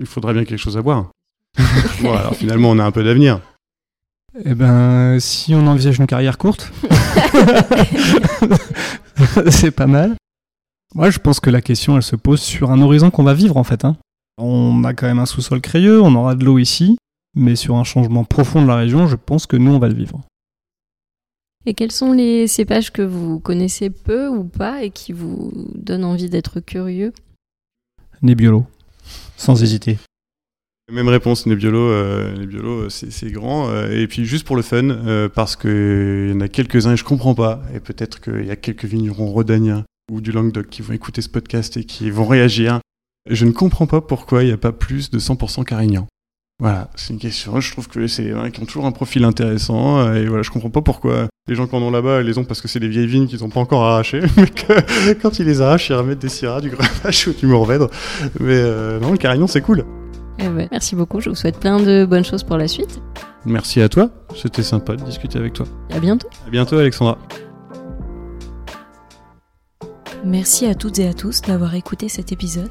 il 0.01 0.07
faudra 0.07 0.33
bien 0.33 0.45
quelque 0.45 0.59
chose 0.59 0.77
à 0.77 0.83
boire. 0.83 1.13
bon, 2.03 2.13
alors 2.13 2.35
finalement, 2.35 2.71
on 2.71 2.81
a 2.81 2.85
un 2.85 2.91
peu 2.91 3.05
d'avenir. 3.05 3.41
Eh 4.45 4.57
ben, 4.57 5.21
si 5.21 5.55
on 5.55 5.65
envisage 5.69 5.99
une 5.99 6.09
carrière 6.09 6.37
courte, 6.37 6.73
c'est 9.51 9.71
pas 9.71 9.87
mal. 9.87 10.17
Moi, 10.97 11.11
je 11.11 11.21
pense 11.21 11.39
que 11.39 11.51
la 11.51 11.61
question, 11.61 11.97
elle 11.97 12.03
se 12.03 12.17
pose 12.17 12.41
sur 12.41 12.73
un 12.73 12.83
horizon 12.83 13.13
qu'on 13.13 13.23
va 13.23 13.35
vivre 13.35 13.57
en 13.57 13.65
fait. 13.65 13.85
Hein. 13.85 13.97
On 14.37 14.83
a 14.83 14.95
quand 14.95 15.07
même 15.07 15.21
un 15.21 15.27
sous-sol 15.27 15.61
crayeux, 15.61 16.03
on 16.03 16.15
aura 16.17 16.35
de 16.35 16.45
l'eau 16.45 16.59
ici, 16.59 16.97
mais 17.37 17.55
sur 17.55 17.77
un 17.77 17.85
changement 17.85 18.25
profond 18.25 18.63
de 18.63 18.67
la 18.67 18.77
région, 18.77 19.07
je 19.07 19.17
pense 19.17 19.47
que 19.47 19.57
nous, 19.57 19.73
on 19.73 19.79
va 19.79 19.89
le 19.89 19.95
vivre. 19.95 20.23
Et 21.65 21.75
quels 21.75 21.93
sont 21.93 22.13
les 22.13 22.47
cépages 22.49 22.93
que 22.93 23.03
vous 23.03 23.39
connaissez 23.39 23.91
peu 23.91 24.29
ou 24.29 24.45
pas 24.45 24.83
et 24.83 24.91
qui 24.91 25.13
vous 25.13 25.53
donnent 25.75 26.05
envie 26.05 26.29
d'être 26.29 26.61
curieux? 26.61 27.13
Nebbiolo, 28.23 28.67
sans 29.37 29.63
hésiter. 29.63 29.99
Même 30.91 31.09
réponse, 31.09 31.47
Nebbiolo, 31.47 31.79
euh, 31.79 32.37
Nebbiolo 32.37 32.91
c'est 32.91 33.31
grand. 33.31 33.71
Euh, 33.71 33.91
et 33.91 34.07
puis 34.09 34.25
juste 34.25 34.47
pour 34.47 34.57
le 34.57 34.63
fun, 34.63 34.91
euh, 34.91 35.29
parce 35.29 35.57
qu'il 35.57 36.31
y 36.31 36.33
en 36.33 36.41
a 36.41 36.49
quelques-uns 36.49 36.93
et 36.93 36.97
je 36.97 37.05
comprends 37.05 37.35
pas, 37.35 37.63
et 37.75 37.81
peut-être 37.81 38.21
qu'il 38.21 38.45
y 38.45 38.51
a 38.51 38.57
quelques 38.57 38.85
vignerons 38.85 39.31
rodaniens 39.31 39.85
ou 40.11 40.21
du 40.21 40.33
Languedoc 40.33 40.69
qui 40.69 40.83
vont 40.83 40.93
écouter 40.93 41.23
ce 41.23 41.29
podcast 41.29 41.77
et 41.77 41.85
qui 41.85 42.11
vont 42.11 42.27
réagir. 42.27 42.81
Je 43.31 43.47
ne 43.47 43.53
comprends 43.53 43.87
pas 43.87 44.01
pourquoi 44.01 44.43
il 44.43 44.47
n'y 44.47 44.53
a 44.53 44.59
pas 44.59 44.73
plus 44.73 45.11
de 45.11 45.19
100% 45.19 45.65
Carignan. 45.65 46.09
Voilà, 46.63 46.87
c'est 46.95 47.13
une 47.13 47.19
question. 47.19 47.59
Je 47.59 47.73
trouve 47.73 47.89
que 47.89 48.07
c'est 48.07 48.33
qui 48.53 48.61
ont 48.61 48.65
toujours 48.65 48.87
un 48.87 48.93
profil 48.93 49.25
intéressant. 49.25 49.99
Euh, 49.99 50.15
et 50.15 50.27
voilà, 50.27 50.45
je 50.45 50.51
comprends 50.53 50.71
pas 50.71 50.81
pourquoi 50.81 51.27
les 51.49 51.57
gens 51.57 51.67
qui 51.67 51.75
en 51.75 51.83
ont 51.83 51.91
là-bas, 51.91 52.21
ils 52.21 52.27
les 52.29 52.39
ont 52.39 52.45
parce 52.45 52.61
que 52.61 52.69
c'est 52.69 52.79
des 52.79 52.87
vieilles 52.87 53.09
vignes 53.09 53.27
qu'ils 53.27 53.41
n'ont 53.41 53.49
pas 53.49 53.59
encore 53.59 53.83
arrachées. 53.83 54.21
Mais 54.37 54.47
que 54.47 55.13
quand 55.15 55.41
ils 55.41 55.45
les 55.45 55.61
arrachent, 55.61 55.91
ils 55.91 55.95
remettent 55.95 56.21
des 56.21 56.29
syrahs, 56.29 56.61
du 56.61 56.71
grenache 56.71 57.27
ou 57.27 57.33
du 57.33 57.49
mourvèdre. 57.49 57.91
Mais 58.39 58.55
euh, 58.55 59.01
non, 59.01 59.11
le 59.11 59.19
carignon, 59.19 59.49
c'est 59.49 59.61
cool. 59.61 59.85
Eh 60.39 60.49
merci 60.71 60.95
beaucoup. 60.95 61.21
Je 61.21 61.31
vous 61.31 61.35
souhaite 61.35 61.59
plein 61.59 61.81
de 61.81 62.07
bonnes 62.09 62.25
choses 62.25 62.45
pour 62.45 62.57
la 62.57 62.69
suite. 62.69 63.01
Merci 63.45 63.83
à 63.83 63.89
toi. 63.89 64.11
C'était 64.37 64.63
sympa 64.63 64.95
de 64.95 65.03
discuter 65.03 65.41
avec 65.41 65.55
toi. 65.55 65.67
À 65.91 65.99
bientôt. 65.99 66.29
À 66.47 66.51
bientôt, 66.51 66.79
Alexandra. 66.79 67.19
Merci 70.25 70.67
à 70.67 70.77
toutes 70.77 71.01
et 71.01 71.09
à 71.09 71.13
tous 71.13 71.43
d'avoir 71.43 71.75
écouté 71.75 72.09
cet 72.09 72.31
épisode. 72.31 72.71